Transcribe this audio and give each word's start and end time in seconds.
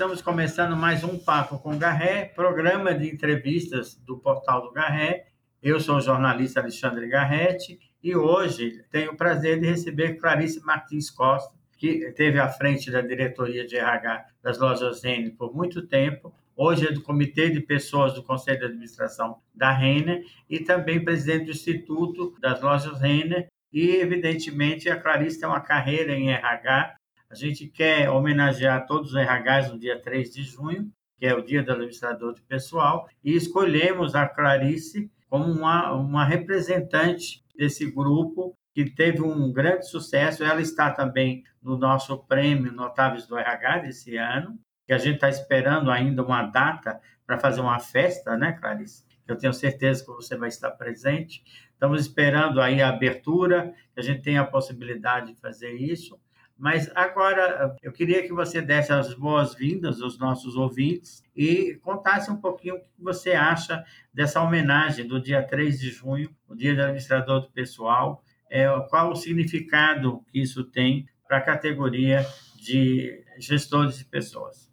estamos 0.00 0.22
começando 0.22 0.74
mais 0.74 1.04
um 1.04 1.18
Papo 1.18 1.58
com 1.58 1.76
Garré, 1.76 2.24
programa 2.34 2.94
de 2.94 3.06
entrevistas 3.06 3.96
do 3.96 4.16
portal 4.16 4.62
do 4.62 4.72
Garré. 4.72 5.26
Eu 5.62 5.78
sou 5.78 5.96
o 5.96 6.00
jornalista 6.00 6.58
Alexandre 6.58 7.06
Garretti 7.06 7.78
e 8.02 8.16
hoje 8.16 8.82
tenho 8.90 9.12
o 9.12 9.14
prazer 9.14 9.60
de 9.60 9.66
receber 9.66 10.14
Clarice 10.14 10.64
Martins 10.64 11.10
Costa, 11.10 11.54
que 11.76 11.98
esteve 11.98 12.38
à 12.38 12.48
frente 12.48 12.90
da 12.90 13.02
diretoria 13.02 13.66
de 13.66 13.76
RH 13.76 14.24
das 14.42 14.58
lojas 14.58 15.02
Renner 15.04 15.36
por 15.36 15.54
muito 15.54 15.86
tempo. 15.86 16.32
Hoje 16.56 16.86
é 16.86 16.92
do 16.92 17.02
Comitê 17.02 17.50
de 17.50 17.60
Pessoas 17.60 18.14
do 18.14 18.22
Conselho 18.22 18.58
de 18.58 18.64
Administração 18.64 19.36
da 19.54 19.70
Renner 19.70 20.24
e 20.48 20.60
também 20.60 21.04
presidente 21.04 21.44
do 21.44 21.50
Instituto 21.50 22.34
das 22.40 22.58
Lojas 22.62 22.98
Renner. 23.02 23.48
E, 23.70 23.96
evidentemente, 23.96 24.88
a 24.88 24.98
Clarice 24.98 25.38
tem 25.38 25.46
uma 25.46 25.60
carreira 25.60 26.14
em 26.14 26.30
RH 26.30 26.96
a 27.30 27.34
gente 27.34 27.68
quer 27.68 28.10
homenagear 28.10 28.86
todos 28.86 29.14
os 29.14 29.16
RHs 29.16 29.70
no 29.70 29.78
dia 29.78 30.00
3 30.00 30.34
de 30.34 30.42
junho, 30.42 30.90
que 31.16 31.24
é 31.24 31.32
o 31.32 31.42
dia 31.42 31.62
do 31.62 31.70
administrador 31.70 32.34
de 32.34 32.42
pessoal, 32.42 33.08
e 33.22 33.34
escolhemos 33.34 34.16
a 34.16 34.26
Clarice 34.26 35.10
como 35.28 35.44
uma, 35.44 35.92
uma 35.92 36.24
representante 36.24 37.44
desse 37.56 37.88
grupo 37.88 38.56
que 38.74 38.90
teve 38.90 39.22
um 39.22 39.52
grande 39.52 39.88
sucesso. 39.88 40.42
Ela 40.42 40.60
está 40.60 40.90
também 40.90 41.44
no 41.62 41.76
nosso 41.76 42.18
prêmio 42.24 42.72
Notáveis 42.72 43.26
do 43.26 43.38
RH 43.38 43.78
desse 43.78 44.16
ano, 44.16 44.58
que 44.84 44.92
a 44.92 44.98
gente 44.98 45.16
está 45.16 45.28
esperando 45.28 45.90
ainda 45.90 46.24
uma 46.24 46.42
data 46.42 47.00
para 47.24 47.38
fazer 47.38 47.60
uma 47.60 47.78
festa, 47.78 48.36
né, 48.36 48.52
Clarice? 48.52 49.04
Eu 49.28 49.36
tenho 49.36 49.52
certeza 49.52 50.04
que 50.04 50.10
você 50.10 50.36
vai 50.36 50.48
estar 50.48 50.72
presente. 50.72 51.44
Estamos 51.72 52.00
esperando 52.00 52.60
aí 52.60 52.82
a 52.82 52.88
abertura, 52.88 53.72
que 53.94 54.00
a 54.00 54.02
gente 54.02 54.22
tenha 54.22 54.40
a 54.40 54.46
possibilidade 54.46 55.32
de 55.32 55.40
fazer 55.40 55.72
isso. 55.74 56.18
Mas 56.60 56.90
agora 56.94 57.74
eu 57.82 57.90
queria 57.90 58.22
que 58.22 58.34
você 58.34 58.60
desse 58.60 58.92
as 58.92 59.14
boas-vindas 59.14 60.02
aos 60.02 60.18
nossos 60.18 60.56
ouvintes 60.56 61.22
e 61.34 61.76
contasse 61.76 62.30
um 62.30 62.36
pouquinho 62.36 62.74
o 62.74 62.80
que 62.80 63.02
você 63.02 63.32
acha 63.32 63.82
dessa 64.12 64.42
homenagem 64.42 65.06
do 65.06 65.18
dia 65.18 65.42
3 65.42 65.80
de 65.80 65.88
junho, 65.88 66.28
o 66.46 66.54
Dia 66.54 66.74
do 66.74 66.82
Administrador 66.82 67.40
do 67.40 67.50
Pessoal, 67.50 68.22
é, 68.50 68.66
qual 68.90 69.10
o 69.10 69.16
significado 69.16 70.22
que 70.30 70.38
isso 70.38 70.62
tem 70.62 71.08
para 71.26 71.38
a 71.38 71.42
categoria 71.42 72.26
de 72.56 73.24
gestores 73.38 73.96
de 73.96 74.04
pessoas. 74.04 74.70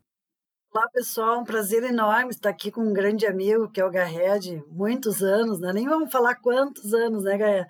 Olá, 0.73 0.90
pessoal, 0.90 1.40
um 1.40 1.45
prazer 1.45 1.84
enorme 1.84 2.31
estar 2.31 2.50
aqui 2.50 2.69
com 2.69 2.81
um 2.81 2.94
grande 2.94 3.25
amigo, 3.25 3.69
que 3.69 3.80
é 3.80 3.86
o 3.86 3.90
Garred, 3.90 4.62
muitos 4.67 5.23
anos, 5.23 5.62
né? 5.62 5.72
nem 5.72 5.88
vamos 5.88 6.12
falar 6.12 6.36
quantos 6.36 6.94
anos, 6.94 7.23
né, 7.23 7.38
Garred? 7.38 7.67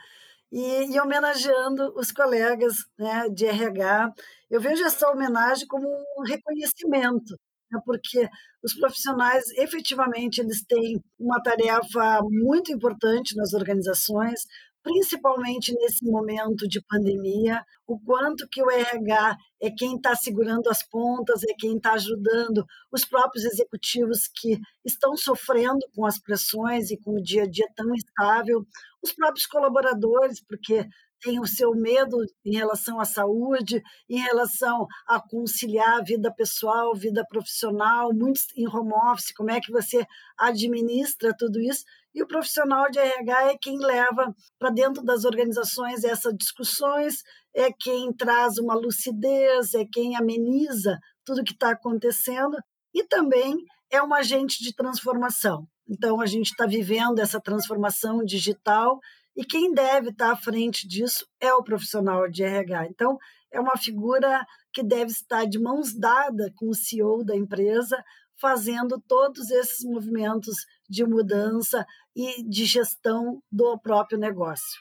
E, 0.51 0.93
e 0.93 0.99
homenageando 0.99 1.93
os 1.95 2.11
colegas 2.11 2.75
né, 2.97 3.27
de 3.29 3.45
RH. 3.45 4.13
Eu 4.49 4.61
vejo 4.61 4.83
essa 4.83 5.09
homenagem 5.09 5.67
como 5.67 5.87
um 5.87 6.23
reconhecimento, 6.23 7.37
né, 7.71 7.79
porque 7.85 8.27
os 8.63 8.73
profissionais 8.79 9.45
efetivamente 9.57 10.39
eles 10.39 10.63
têm 10.65 11.01
uma 11.19 11.41
tarefa 11.41 12.21
muito 12.23 12.71
importante 12.71 13.35
nas 13.35 13.53
organizações, 13.53 14.41
principalmente 14.87 15.73
nesse 15.73 16.05
momento 16.05 16.65
de 16.65 16.81
pandemia, 16.81 17.61
o 17.85 17.99
quanto 17.99 18.47
que 18.49 18.63
o 18.63 18.71
RH 18.71 19.37
é 19.61 19.69
quem 19.69 19.97
está 19.97 20.15
segurando 20.15 20.69
as 20.69 20.81
pontas, 20.81 21.43
é 21.43 21.53
quem 21.59 21.75
está 21.75 21.91
ajudando 21.91 22.65
os 22.89 23.03
próprios 23.03 23.43
executivos 23.43 24.29
que 24.33 24.57
estão 24.85 25.17
sofrendo 25.17 25.85
com 25.93 26.05
as 26.05 26.17
pressões 26.17 26.89
e 26.89 26.97
com 26.97 27.17
o 27.17 27.21
dia 27.21 27.43
a 27.43 27.49
dia 27.49 27.67
tão 27.75 27.93
instável, 27.93 28.65
os 29.03 29.11
próprios 29.11 29.45
colaboradores, 29.45 30.41
porque 30.41 30.87
tem 31.21 31.39
o 31.39 31.47
seu 31.47 31.71
medo 31.71 32.17
em 32.45 32.55
relação 32.55 32.99
à 32.99 33.05
saúde, 33.05 33.81
em 34.09 34.19
relação 34.19 34.87
a 35.07 35.19
conciliar 35.19 36.03
vida 36.03 36.33
pessoal, 36.33 36.95
vida 36.95 37.25
profissional, 37.27 38.13
muitos 38.13 38.45
em 38.55 38.67
home 38.67 38.93
office, 39.11 39.33
como 39.33 39.51
é 39.51 39.59
que 39.59 39.71
você 39.71 40.05
administra 40.37 41.35
tudo 41.37 41.59
isso. 41.59 41.83
E 42.17 42.23
o 42.23 42.27
profissional 42.27 42.89
de 42.89 42.97
RH 42.97 43.51
é 43.51 43.57
quem 43.61 43.77
leva 43.77 44.33
para 44.57 44.71
dentro 44.71 45.03
das 45.03 45.23
organizações 45.23 46.03
essas 46.03 46.35
discussões, 46.35 47.21
é 47.55 47.71
quem 47.71 48.11
traz 48.11 48.57
uma 48.57 48.73
lucidez, 48.73 49.75
é 49.75 49.85
quem 49.85 50.15
ameniza 50.15 50.97
tudo 51.23 51.43
que 51.43 51.53
está 51.53 51.73
acontecendo 51.73 52.57
e 52.91 53.03
também 53.03 53.55
é 53.91 54.01
um 54.01 54.15
agente 54.15 54.63
de 54.63 54.73
transformação. 54.73 55.67
Então, 55.87 56.19
a 56.19 56.25
gente 56.25 56.47
está 56.47 56.65
vivendo 56.65 57.19
essa 57.19 57.39
transformação 57.39 58.25
digital 58.25 58.99
e 59.35 59.45
quem 59.45 59.71
deve 59.71 60.09
estar 60.09 60.29
tá 60.29 60.33
à 60.33 60.35
frente 60.35 60.87
disso 60.87 61.23
é 61.39 61.53
o 61.53 61.63
profissional 61.63 62.27
de 62.27 62.41
RH. 62.41 62.87
Então, 62.87 63.15
é 63.51 63.59
uma 63.59 63.77
figura 63.77 64.43
que 64.73 64.81
deve 64.81 65.11
estar 65.11 65.45
de 65.45 65.59
mãos 65.59 65.93
dadas 65.93 66.51
com 66.55 66.69
o 66.69 66.73
CEO 66.73 67.23
da 67.23 67.35
empresa, 67.35 68.03
fazendo 68.39 69.01
todos 69.07 69.49
esses 69.49 69.83
movimentos 69.83 70.55
de 70.89 71.03
mudança 71.03 71.85
e 72.15 72.43
de 72.47 72.65
gestão 72.65 73.41
do 73.51 73.77
próprio 73.79 74.17
negócio. 74.17 74.79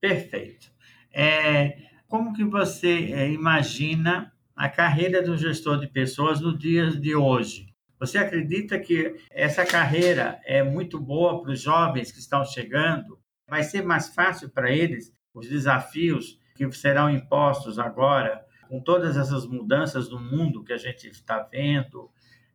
Perfeito. 0.00 0.70
É, 1.12 1.76
como 2.08 2.32
que 2.32 2.44
você 2.44 3.12
é, 3.12 3.30
imagina 3.30 4.32
a 4.54 4.68
carreira 4.68 5.22
do 5.22 5.36
gestor 5.36 5.78
de 5.78 5.88
pessoas 5.88 6.40
no 6.40 6.56
dia 6.56 6.90
de 6.90 7.14
hoje? 7.14 7.66
Você 7.98 8.16
acredita 8.16 8.78
que 8.78 9.14
essa 9.30 9.64
carreira 9.64 10.40
é 10.44 10.62
muito 10.62 10.98
boa 10.98 11.42
para 11.42 11.52
os 11.52 11.60
jovens 11.60 12.10
que 12.10 12.18
estão 12.18 12.44
chegando? 12.44 13.18
Vai 13.46 13.62
ser 13.62 13.82
mais 13.82 14.14
fácil 14.14 14.48
para 14.48 14.70
eles 14.70 15.12
os 15.34 15.48
desafios 15.48 16.38
que 16.56 16.70
serão 16.72 17.10
impostos 17.10 17.78
agora, 17.78 18.44
com 18.68 18.80
todas 18.80 19.16
essas 19.16 19.46
mudanças 19.46 20.08
no 20.08 20.18
mundo 20.18 20.64
que 20.64 20.72
a 20.72 20.78
gente 20.78 21.08
está 21.08 21.40
vendo? 21.40 22.10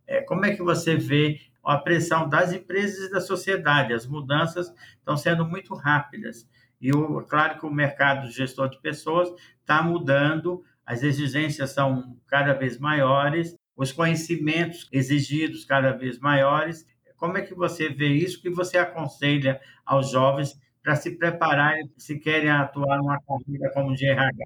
É, 0.07 0.21
como 0.21 0.45
é 0.45 0.55
que 0.55 0.61
você 0.61 0.95
vê 0.95 1.39
a 1.63 1.77
pressão 1.77 2.29
das 2.29 2.53
empresas 2.53 3.07
e 3.07 3.11
da 3.11 3.21
sociedade? 3.21 3.93
As 3.93 4.05
mudanças 4.05 4.73
estão 4.97 5.17
sendo 5.17 5.45
muito 5.45 5.73
rápidas. 5.73 6.47
E, 6.79 6.91
o, 6.91 7.21
claro 7.23 7.59
que 7.59 7.65
o 7.65 7.71
mercado 7.71 8.29
gestor 8.29 8.69
de 8.69 8.79
pessoas 8.81 9.29
está 9.59 9.81
mudando, 9.81 10.63
as 10.85 11.03
exigências 11.03 11.71
são 11.71 12.17
cada 12.27 12.53
vez 12.53 12.77
maiores 12.77 13.55
os 13.75 13.91
conhecimentos 13.91 14.87
exigidos 14.91 15.65
cada 15.65 15.91
vez 15.91 16.17
maiores. 16.19 16.85
Como 17.17 17.37
é 17.37 17.41
que 17.41 17.53
você 17.53 17.89
vê 17.89 18.07
isso? 18.07 18.41
Que 18.41 18.49
você 18.49 18.77
aconselha 18.77 19.59
aos 19.85 20.11
jovens 20.11 20.59
para 20.81 20.95
se 20.95 21.17
prepararem 21.17 21.91
se 21.97 22.19
querem 22.19 22.49
atuar 22.49 22.97
numa 22.97 23.19
carreira 23.21 23.71
como 23.73 23.93
de 23.93 24.05
RH? 24.05 24.45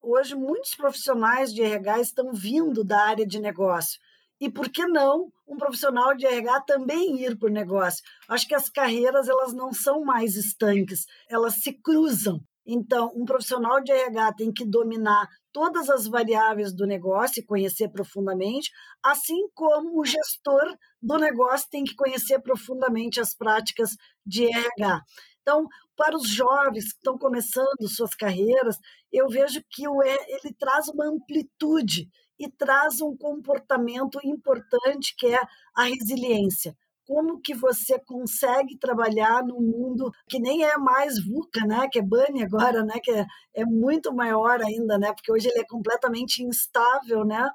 Hoje, 0.00 0.34
muitos 0.34 0.74
profissionais 0.74 1.52
de 1.52 1.62
RH 1.62 2.00
estão 2.00 2.32
vindo 2.32 2.84
da 2.84 3.00
área 3.06 3.26
de 3.26 3.40
negócio. 3.40 4.00
E 4.42 4.50
por 4.50 4.68
que 4.68 4.84
não 4.88 5.30
um 5.46 5.56
profissional 5.56 6.16
de 6.16 6.26
RH 6.26 6.62
também 6.62 7.22
ir 7.22 7.38
o 7.40 7.48
negócio? 7.48 8.02
Acho 8.28 8.48
que 8.48 8.56
as 8.56 8.68
carreiras 8.68 9.28
elas 9.28 9.52
não 9.52 9.72
são 9.72 10.04
mais 10.04 10.34
estanques, 10.34 11.06
elas 11.30 11.62
se 11.62 11.72
cruzam. 11.72 12.40
Então, 12.66 13.12
um 13.14 13.24
profissional 13.24 13.80
de 13.80 13.92
RH 13.92 14.32
tem 14.32 14.52
que 14.52 14.68
dominar 14.68 15.28
todas 15.52 15.88
as 15.88 16.08
variáveis 16.08 16.74
do 16.74 16.88
negócio 16.88 17.38
e 17.38 17.46
conhecer 17.46 17.88
profundamente, 17.90 18.68
assim 19.00 19.46
como 19.54 20.00
o 20.00 20.04
gestor 20.04 20.76
do 21.00 21.18
negócio 21.18 21.68
tem 21.70 21.84
que 21.84 21.94
conhecer 21.94 22.40
profundamente 22.40 23.20
as 23.20 23.36
práticas 23.36 23.90
de 24.26 24.46
RH. 24.46 25.02
Então, 25.40 25.68
para 25.96 26.16
os 26.16 26.28
jovens 26.28 26.92
que 26.92 26.98
estão 26.98 27.16
começando 27.16 27.88
suas 27.88 28.12
carreiras, 28.16 28.76
eu 29.12 29.28
vejo 29.28 29.62
que 29.70 29.86
o 29.86 30.02
ele 30.02 30.52
traz 30.58 30.88
uma 30.88 31.06
amplitude 31.06 32.08
e 32.38 32.50
traz 32.50 33.00
um 33.00 33.16
comportamento 33.16 34.18
importante 34.24 35.14
que 35.16 35.26
é 35.26 35.40
a 35.74 35.84
resiliência 35.84 36.76
como 37.04 37.40
que 37.40 37.54
você 37.54 37.98
consegue 37.98 38.78
trabalhar 38.78 39.44
num 39.44 39.60
mundo 39.60 40.10
que 40.28 40.38
nem 40.38 40.64
é 40.64 40.76
mais 40.76 41.22
VUCA, 41.24 41.66
né, 41.66 41.88
que 41.90 41.98
é 41.98 42.02
BANI 42.02 42.44
agora, 42.44 42.84
né, 42.84 42.94
que 43.02 43.10
é, 43.10 43.26
é 43.54 43.64
muito 43.64 44.14
maior 44.14 44.62
ainda, 44.62 44.98
né, 44.98 45.12
porque 45.12 45.32
hoje 45.32 45.48
ele 45.48 45.60
é 45.60 45.66
completamente 45.66 46.42
instável, 46.42 47.24
né, 47.24 47.50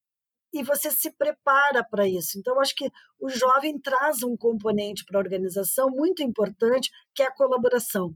e 0.54 0.63
você 0.63 0.92
se 0.92 1.12
prepara 1.12 1.84
para 1.84 2.07
isso. 2.07 2.38
Então, 2.40 2.60
acho 2.60 2.75
que 2.75 2.90
o 3.19 3.30
jovem 3.30 3.80
traz 3.80 4.24
um 4.24 4.36
componente 4.38 5.04
para 5.06 5.19
a 5.19 5.24
organização 5.24 5.90
muito 5.90 6.24
importante, 6.24 6.90
que 7.13 7.22
é 7.24 7.28
a 7.28 7.36
colaboração. 7.36 8.13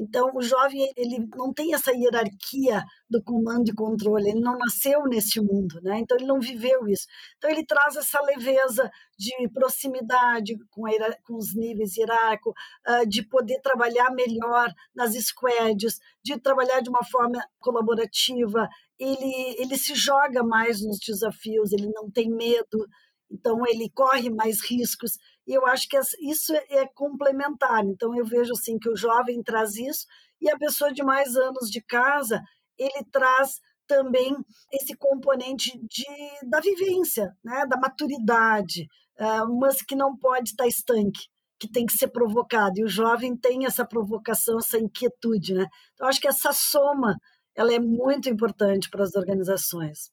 Então, 0.00 0.30
o 0.34 0.42
jovem 0.42 0.90
ele 0.96 1.28
não 1.36 1.52
tem 1.52 1.74
essa 1.74 1.92
hierarquia 1.92 2.82
do 3.08 3.22
comando 3.22 3.68
e 3.68 3.74
controle, 3.74 4.30
ele 4.30 4.40
não 4.40 4.56
nasceu 4.56 5.04
nesse 5.04 5.40
mundo, 5.40 5.80
né? 5.82 5.98
Então, 5.98 6.16
ele 6.16 6.26
não 6.26 6.40
viveu 6.40 6.88
isso. 6.88 7.06
Então, 7.36 7.50
ele 7.50 7.64
traz 7.64 7.96
essa 7.96 8.20
leveza 8.22 8.90
de 9.18 9.48
proximidade 9.50 10.56
com, 10.70 10.86
a, 10.86 10.90
com 11.24 11.36
os 11.36 11.54
níveis 11.54 11.96
hierárquicos, 11.96 12.54
uh, 12.88 13.06
de 13.06 13.22
poder 13.22 13.60
trabalhar 13.60 14.10
melhor 14.10 14.72
nas 14.94 15.14
squads, 15.14 16.00
de 16.24 16.38
trabalhar 16.40 16.80
de 16.80 16.88
uma 16.88 17.04
forma 17.04 17.44
colaborativa. 17.60 18.68
Ele, 18.98 19.56
ele 19.58 19.76
se 19.76 19.94
joga 19.94 20.42
mais 20.42 20.82
nos 20.82 20.98
desafios, 20.98 21.72
ele 21.72 21.88
não 21.92 22.10
tem 22.10 22.30
medo, 22.30 22.86
então 23.30 23.62
ele 23.66 23.90
corre 23.90 24.30
mais 24.30 24.62
riscos. 24.62 25.18
E 25.46 25.52
eu 25.52 25.66
acho 25.66 25.88
que 25.88 25.98
isso 26.20 26.54
é 26.54 26.86
complementar. 26.94 27.84
Então 27.84 28.14
eu 28.16 28.24
vejo 28.24 28.52
assim 28.52 28.78
que 28.78 28.88
o 28.88 28.96
jovem 28.96 29.42
traz 29.42 29.76
isso 29.76 30.06
e 30.40 30.50
a 30.50 30.58
pessoa 30.58 30.92
de 30.92 31.02
mais 31.02 31.36
anos 31.36 31.70
de 31.70 31.80
casa, 31.80 32.40
ele 32.76 33.04
traz 33.12 33.60
também 33.86 34.34
esse 34.72 34.96
componente 34.96 35.78
de, 35.78 36.48
da 36.48 36.60
vivência, 36.60 37.30
né? 37.44 37.66
da 37.66 37.76
maturidade, 37.76 38.86
uh, 39.20 39.58
mas 39.60 39.82
que 39.82 39.94
não 39.94 40.16
pode 40.16 40.50
estar 40.50 40.66
estanque, 40.66 41.28
que 41.60 41.70
tem 41.70 41.86
que 41.86 41.92
ser 41.92 42.08
provocado. 42.08 42.78
E 42.78 42.84
o 42.84 42.88
jovem 42.88 43.36
tem 43.36 43.66
essa 43.66 43.86
provocação, 43.86 44.58
essa 44.58 44.78
inquietude. 44.78 45.54
Né? 45.54 45.66
Então, 45.94 46.08
acho 46.08 46.20
que 46.20 46.28
essa 46.28 46.52
soma 46.52 47.16
ela 47.54 47.72
é 47.72 47.78
muito 47.78 48.28
importante 48.28 48.88
para 48.90 49.04
as 49.04 49.14
organizações. 49.14 50.10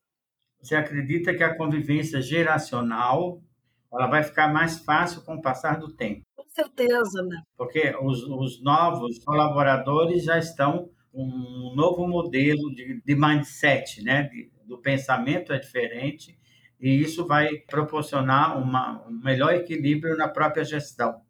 Você 0.61 0.75
acredita 0.75 1.33
que 1.33 1.43
a 1.43 1.55
convivência 1.55 2.21
geracional 2.21 3.41
ela 3.91 4.07
vai 4.07 4.23
ficar 4.23 4.51
mais 4.51 4.79
fácil 4.79 5.21
com 5.23 5.35
o 5.35 5.41
passar 5.41 5.79
do 5.79 5.91
tempo? 5.91 6.21
Com 6.35 6.47
certeza, 6.49 7.21
né? 7.23 7.41
Porque 7.57 7.95
os, 8.01 8.23
os 8.23 8.61
novos 8.61 9.19
colaboradores 9.23 10.23
já 10.23 10.37
estão 10.37 10.89
um 11.13 11.73
novo 11.75 12.07
modelo 12.07 12.73
de, 12.73 13.01
de 13.03 13.15
mindset, 13.15 14.03
né? 14.03 14.23
De, 14.23 14.51
do 14.65 14.77
pensamento 14.77 15.51
é 15.51 15.59
diferente 15.59 16.37
e 16.79 17.01
isso 17.01 17.27
vai 17.27 17.57
proporcionar 17.69 18.57
uma, 18.57 19.05
um 19.05 19.19
melhor 19.21 19.53
equilíbrio 19.53 20.15
na 20.15 20.29
própria 20.29 20.63
gestão. 20.63 21.21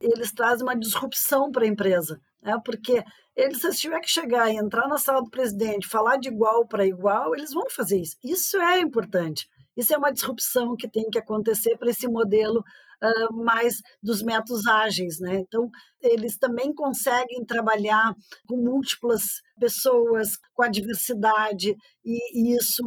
Eles 0.00 0.32
trazem 0.32 0.64
uma 0.64 0.76
disrupção 0.76 1.50
para 1.50 1.64
a 1.64 1.68
empresa, 1.68 2.20
né? 2.40 2.60
porque 2.64 3.02
eles, 3.34 3.60
se 3.60 3.70
tiver 3.72 4.00
que 4.00 4.10
chegar 4.10 4.48
e 4.50 4.56
entrar 4.56 4.86
na 4.86 4.98
sala 4.98 5.20
do 5.20 5.30
presidente, 5.30 5.88
falar 5.88 6.18
de 6.18 6.28
igual 6.28 6.66
para 6.66 6.86
igual, 6.86 7.34
eles 7.34 7.52
vão 7.52 7.68
fazer 7.70 8.00
isso. 8.00 8.16
Isso 8.22 8.56
é 8.58 8.80
importante. 8.80 9.48
Isso 9.76 9.94
é 9.94 9.98
uma 9.98 10.12
disrupção 10.12 10.76
que 10.76 10.88
tem 10.88 11.08
que 11.10 11.18
acontecer 11.18 11.76
para 11.76 11.90
esse 11.90 12.06
modelo 12.06 12.60
uh, 12.60 13.44
mais 13.44 13.80
dos 14.02 14.22
métodos 14.22 14.66
ágeis. 14.66 15.18
Né? 15.20 15.36
Então, 15.36 15.70
eles 16.00 16.36
também 16.38 16.72
conseguem 16.74 17.44
trabalhar 17.44 18.14
com 18.46 18.56
múltiplas 18.56 19.42
pessoas, 19.58 20.36
com 20.52 20.62
a 20.62 20.68
diversidade, 20.68 21.76
e, 22.04 22.52
e 22.52 22.56
isso 22.56 22.82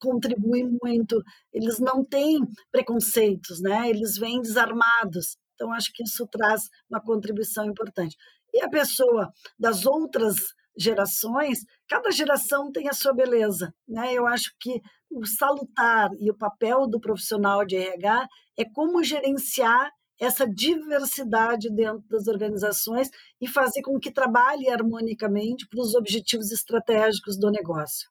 contribui 0.00 0.68
muito. 0.82 1.22
Eles 1.52 1.78
não 1.78 2.04
têm 2.04 2.40
preconceitos, 2.70 3.60
né? 3.60 3.88
eles 3.88 4.16
vêm 4.16 4.40
desarmados. 4.40 5.36
Então, 5.54 5.72
acho 5.72 5.92
que 5.92 6.02
isso 6.02 6.26
traz 6.26 6.68
uma 6.90 7.00
contribuição 7.00 7.64
importante. 7.66 8.16
E 8.52 8.60
a 8.60 8.68
pessoa 8.68 9.32
das 9.58 9.86
outras 9.86 10.36
gerações, 10.76 11.60
cada 11.88 12.10
geração 12.10 12.70
tem 12.72 12.88
a 12.88 12.92
sua 12.92 13.12
beleza. 13.14 13.74
Né? 13.88 14.12
Eu 14.14 14.26
acho 14.26 14.54
que 14.58 14.80
o 15.10 15.26
salutar 15.26 16.10
e 16.18 16.30
o 16.30 16.36
papel 16.36 16.86
do 16.88 17.00
profissional 17.00 17.64
de 17.64 17.76
RH 17.76 18.26
é 18.58 18.64
como 18.64 19.02
gerenciar 19.02 19.90
essa 20.20 20.46
diversidade 20.46 21.68
dentro 21.68 22.04
das 22.08 22.28
organizações 22.28 23.10
e 23.40 23.48
fazer 23.48 23.82
com 23.82 23.98
que 23.98 24.12
trabalhe 24.12 24.68
harmonicamente 24.68 25.66
para 25.68 25.80
os 25.80 25.94
objetivos 25.94 26.52
estratégicos 26.52 27.36
do 27.36 27.50
negócio. 27.50 28.08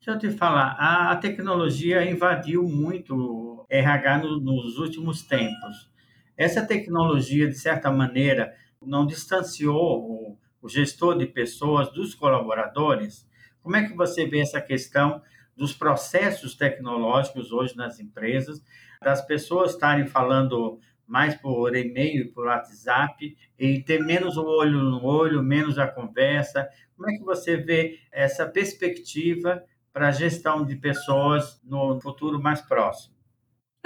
Deixa 0.00 0.12
eu 0.12 0.18
te 0.18 0.36
falar, 0.36 0.76
a 0.78 1.16
tecnologia 1.16 2.08
invadiu 2.08 2.64
muito 2.64 3.14
o 3.14 3.66
RH 3.68 4.18
nos 4.18 4.78
últimos 4.78 5.22
tempos. 5.22 5.90
Essa 6.36 6.64
tecnologia, 6.64 7.48
de 7.48 7.58
certa 7.58 7.90
maneira, 7.90 8.54
não 8.80 9.04
distanciou 9.06 10.38
o, 10.60 10.68
gestor 10.68 11.16
de 11.18 11.26
pessoas 11.26 11.92
dos 11.92 12.14
colaboradores? 12.14 13.28
Como 13.62 13.76
é 13.76 13.86
que 13.86 13.94
você 13.94 14.26
vê 14.26 14.40
essa 14.40 14.60
questão 14.60 15.22
dos 15.56 15.72
processos 15.72 16.54
tecnológicos 16.54 17.52
hoje 17.52 17.76
nas 17.76 17.98
empresas, 17.98 18.62
das 19.02 19.20
pessoas 19.24 19.72
estarem 19.72 20.06
falando 20.06 20.78
mais 21.06 21.34
por 21.34 21.74
e-mail 21.74 22.22
e 22.22 22.28
por 22.28 22.46
WhatsApp 22.46 23.36
e 23.58 23.80
ter 23.80 24.04
menos 24.04 24.36
o 24.36 24.44
olho 24.44 24.82
no 24.82 25.04
olho, 25.04 25.42
menos 25.42 25.78
a 25.78 25.88
conversa. 25.88 26.68
Como 26.96 27.10
é 27.10 27.16
que 27.16 27.24
você 27.24 27.56
vê 27.56 27.98
essa 28.12 28.46
perspectiva 28.46 29.64
para 29.92 30.08
a 30.08 30.12
gestão 30.12 30.64
de 30.64 30.76
pessoas 30.76 31.60
no 31.64 32.00
futuro 32.00 32.40
mais 32.40 32.60
próximo? 32.60 33.17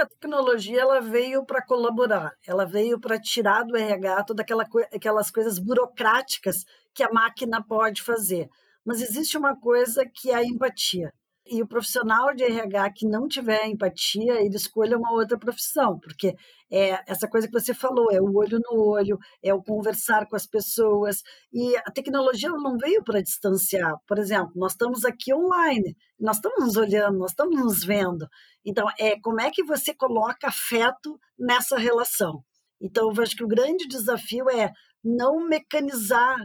A 0.03 0.07
tecnologia 0.07 0.81
ela 0.81 1.01
veio 1.01 1.47
para 1.47 1.65
colaborar, 1.65 2.33
ela 2.45 2.67
veio 2.67 2.99
para 2.99 3.21
tirar 3.21 3.63
do 3.63 3.77
RH 3.77 4.25
todas 4.25 4.43
aquela, 4.43 4.67
aquelas 4.93 5.31
coisas 5.31 5.61
burocráticas 5.61 6.65
que 6.93 7.05
a 7.05 7.13
máquina 7.13 7.63
pode 7.63 8.03
fazer. 8.03 8.51
Mas 8.85 9.01
existe 9.01 9.39
uma 9.39 9.55
coisa 9.55 10.05
que 10.05 10.33
é 10.33 10.35
a 10.35 10.45
empatia. 10.45 11.15
E 11.44 11.61
o 11.61 11.67
profissional 11.67 12.33
de 12.35 12.44
RH 12.44 12.93
que 12.93 13.06
não 13.06 13.27
tiver 13.27 13.67
empatia, 13.67 14.41
ele 14.41 14.55
escolha 14.55 14.97
uma 14.97 15.12
outra 15.12 15.37
profissão, 15.37 15.99
porque 15.99 16.37
é 16.71 17.03
essa 17.06 17.29
coisa 17.29 17.49
que 17.49 17.53
você 17.53 17.75
falou, 17.75 18.12
é 18.12 18.21
o 18.21 18.33
olho 18.37 18.61
no 18.61 18.81
olho, 18.81 19.19
é 19.43 19.53
o 19.53 19.62
conversar 19.62 20.29
com 20.29 20.37
as 20.37 20.47
pessoas. 20.47 21.21
E 21.53 21.77
a 21.79 21.91
tecnologia 21.91 22.49
não 22.50 22.79
veio 22.79 23.03
para 23.03 23.21
distanciar. 23.21 23.97
Por 24.06 24.19
exemplo, 24.19 24.53
nós 24.55 24.73
estamos 24.73 25.05
aqui 25.05 25.35
online, 25.35 25.97
nós 26.19 26.37
estamos 26.37 26.61
nos 26.65 26.77
olhando, 26.77 27.19
nós 27.19 27.33
estamos 27.33 27.61
nos 27.61 27.85
vendo. 27.85 28.27
Então, 28.65 28.87
é 28.99 29.19
como 29.21 29.41
é 29.41 29.50
que 29.50 29.65
você 29.65 29.93
coloca 29.93 30.47
afeto 30.47 31.19
nessa 31.37 31.77
relação? 31.77 32.44
Então, 32.81 33.12
eu 33.12 33.23
acho 33.23 33.37
que 33.37 33.44
o 33.44 33.49
grande 33.49 33.87
desafio 33.89 34.49
é 34.49 34.73
não 35.05 35.47
mecanizar, 35.47 36.37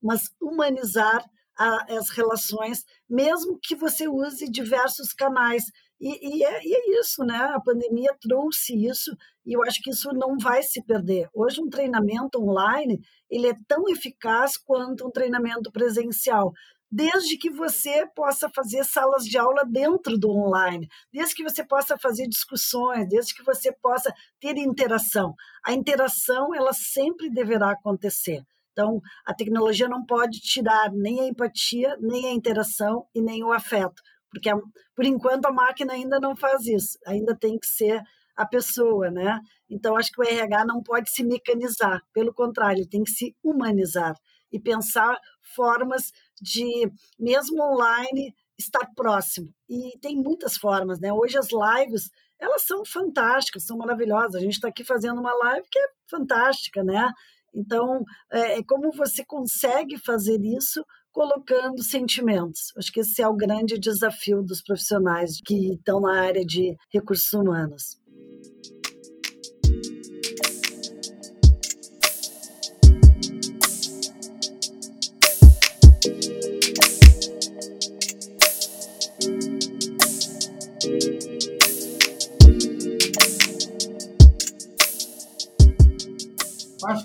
mas 0.00 0.22
humanizar 0.40 1.24
a, 1.58 1.96
as 1.96 2.10
relações, 2.10 2.84
mesmo 3.08 3.58
que 3.62 3.74
você 3.74 4.08
use 4.08 4.50
diversos 4.50 5.12
canais. 5.12 5.64
E, 6.00 6.38
e, 6.38 6.44
é, 6.44 6.60
e, 6.64 6.74
é, 6.74 7.00
isso, 7.00 7.24
né? 7.24 7.36
A 7.36 7.60
pandemia 7.60 8.14
trouxe 8.20 8.74
isso 8.86 9.16
e 9.46 9.54
eu 9.54 9.62
acho 9.62 9.80
que 9.82 9.90
isso 9.90 10.10
não 10.12 10.36
vai 10.38 10.62
se 10.62 10.82
perder. 10.82 11.28
Hoje 11.32 11.60
um 11.60 11.68
treinamento 11.68 12.42
online 12.42 13.00
ele 13.30 13.48
é 13.48 13.54
tão 13.66 13.88
eficaz 13.88 14.56
quanto 14.56 15.06
um 15.06 15.10
treinamento 15.10 15.70
presencial, 15.72 16.52
desde 16.90 17.36
que 17.36 17.50
você 17.50 18.06
possa 18.14 18.48
fazer 18.48 18.84
salas 18.84 19.24
de 19.24 19.36
aula 19.36 19.64
dentro 19.64 20.16
do 20.16 20.30
online, 20.30 20.88
desde 21.12 21.34
que 21.34 21.42
você 21.42 21.64
possa 21.64 21.98
fazer 21.98 22.28
discussões, 22.28 23.08
desde 23.08 23.34
que 23.34 23.42
você 23.42 23.72
possa 23.72 24.14
ter 24.38 24.56
interação. 24.56 25.34
A 25.64 25.72
interação 25.72 26.54
ela 26.54 26.72
sempre 26.72 27.28
deverá 27.28 27.72
acontecer. 27.72 28.44
Então, 28.74 29.00
a 29.24 29.32
tecnologia 29.32 29.88
não 29.88 30.04
pode 30.04 30.40
tirar 30.40 30.92
nem 30.92 31.20
a 31.20 31.26
empatia, 31.28 31.96
nem 32.00 32.26
a 32.26 32.32
interação 32.32 33.06
e 33.14 33.22
nem 33.22 33.44
o 33.44 33.52
afeto, 33.52 34.02
porque 34.28 34.50
por 34.96 35.04
enquanto 35.04 35.46
a 35.46 35.52
máquina 35.52 35.92
ainda 35.92 36.18
não 36.18 36.34
faz 36.34 36.66
isso, 36.66 36.98
ainda 37.06 37.36
tem 37.38 37.56
que 37.56 37.66
ser 37.68 38.02
a 38.36 38.44
pessoa, 38.44 39.12
né? 39.12 39.40
Então, 39.70 39.96
acho 39.96 40.10
que 40.10 40.20
o 40.20 40.24
RH 40.24 40.64
não 40.64 40.82
pode 40.82 41.08
se 41.08 41.22
mecanizar, 41.22 42.02
pelo 42.12 42.34
contrário, 42.34 42.80
ele 42.80 42.88
tem 42.88 43.04
que 43.04 43.12
se 43.12 43.34
humanizar 43.44 44.16
e 44.50 44.58
pensar 44.58 45.16
formas 45.54 46.12
de, 46.42 46.90
mesmo 47.18 47.62
online, 47.62 48.34
estar 48.58 48.88
próximo. 48.94 49.52
E 49.68 49.96
tem 50.00 50.16
muitas 50.16 50.56
formas, 50.56 51.00
né? 51.00 51.12
Hoje 51.12 51.38
as 51.38 51.48
lives, 51.50 52.10
elas 52.38 52.62
são 52.62 52.84
fantásticas, 52.84 53.64
são 53.64 53.76
maravilhosas. 53.76 54.36
A 54.36 54.40
gente 54.40 54.54
está 54.54 54.68
aqui 54.68 54.84
fazendo 54.84 55.20
uma 55.20 55.34
live 55.34 55.66
que 55.70 55.78
é 55.78 55.86
fantástica, 56.08 56.82
né? 56.82 57.10
Então, 57.54 58.02
é, 58.32 58.58
é 58.58 58.62
como 58.62 58.90
você 58.92 59.24
consegue 59.24 59.96
fazer 59.98 60.40
isso 60.42 60.84
colocando 61.12 61.82
sentimentos. 61.82 62.72
Acho 62.76 62.92
que 62.92 63.00
esse 63.00 63.22
é 63.22 63.28
o 63.28 63.36
grande 63.36 63.78
desafio 63.78 64.42
dos 64.42 64.60
profissionais 64.60 65.40
que 65.44 65.74
estão 65.74 66.00
na 66.00 66.20
área 66.20 66.44
de 66.44 66.76
recursos 66.92 67.32
humanos. 67.32 68.00